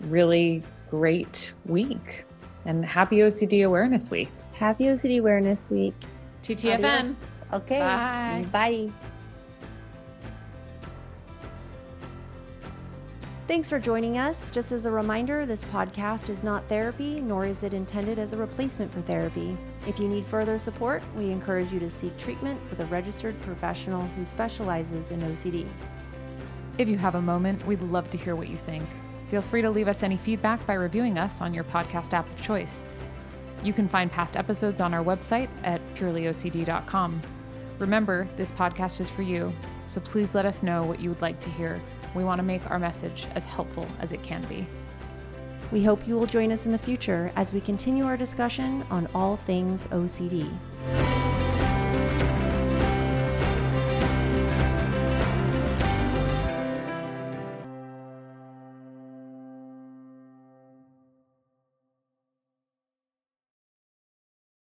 really 0.00 0.62
great 0.90 1.52
week 1.66 2.24
and 2.64 2.84
happy 2.84 3.18
ocd 3.18 3.64
awareness 3.64 4.10
week. 4.10 4.30
Happy 4.54 4.84
ocd 4.84 5.18
awareness 5.20 5.70
week. 5.70 5.94
Ttfn 6.42 6.74
Adios. 6.74 7.16
okay. 7.52 7.78
Bye. 7.78 8.46
Bye 8.50 8.90
Thanks 13.48 13.70
for 13.70 13.78
joining 13.78 14.18
us. 14.18 14.50
Just 14.50 14.72
as 14.72 14.84
a 14.84 14.90
reminder, 14.90 15.46
this 15.46 15.64
podcast 15.64 16.28
is 16.28 16.42
not 16.42 16.62
therapy, 16.64 17.18
nor 17.18 17.46
is 17.46 17.62
it 17.62 17.72
intended 17.72 18.18
as 18.18 18.34
a 18.34 18.36
replacement 18.36 18.92
for 18.92 19.00
therapy. 19.00 19.56
If 19.86 19.98
you 19.98 20.06
need 20.06 20.26
further 20.26 20.58
support, 20.58 21.02
we 21.16 21.30
encourage 21.30 21.72
you 21.72 21.80
to 21.80 21.90
seek 21.90 22.14
treatment 22.18 22.60
with 22.68 22.80
a 22.80 22.84
registered 22.84 23.40
professional 23.40 24.02
who 24.02 24.26
specializes 24.26 25.10
in 25.10 25.22
OCD. 25.22 25.66
If 26.76 26.90
you 26.90 26.98
have 26.98 27.14
a 27.14 27.22
moment, 27.22 27.64
we'd 27.64 27.80
love 27.80 28.10
to 28.10 28.18
hear 28.18 28.36
what 28.36 28.48
you 28.48 28.58
think. 28.58 28.84
Feel 29.28 29.40
free 29.40 29.62
to 29.62 29.70
leave 29.70 29.88
us 29.88 30.02
any 30.02 30.18
feedback 30.18 30.66
by 30.66 30.74
reviewing 30.74 31.16
us 31.16 31.40
on 31.40 31.54
your 31.54 31.64
podcast 31.64 32.12
app 32.12 32.28
of 32.28 32.42
choice. 32.42 32.84
You 33.62 33.72
can 33.72 33.88
find 33.88 34.12
past 34.12 34.36
episodes 34.36 34.78
on 34.78 34.92
our 34.92 35.02
website 35.02 35.48
at 35.64 35.80
purelyocd.com. 35.94 37.22
Remember, 37.78 38.28
this 38.36 38.52
podcast 38.52 39.00
is 39.00 39.08
for 39.08 39.22
you, 39.22 39.54
so 39.86 40.02
please 40.02 40.34
let 40.34 40.44
us 40.44 40.62
know 40.62 40.84
what 40.84 41.00
you 41.00 41.08
would 41.08 41.22
like 41.22 41.40
to 41.40 41.48
hear 41.48 41.80
we 42.14 42.24
want 42.24 42.38
to 42.38 42.44
make 42.44 42.70
our 42.70 42.78
message 42.78 43.26
as 43.34 43.44
helpful 43.44 43.86
as 44.00 44.12
it 44.12 44.22
can 44.22 44.44
be. 44.46 44.66
We 45.70 45.84
hope 45.84 46.06
you 46.06 46.18
will 46.18 46.26
join 46.26 46.50
us 46.50 46.66
in 46.66 46.72
the 46.72 46.78
future 46.78 47.30
as 47.36 47.52
we 47.52 47.60
continue 47.60 48.04
our 48.04 48.16
discussion 48.16 48.84
on 48.90 49.06
all 49.14 49.36
things 49.36 49.86
OCD. 49.88 51.47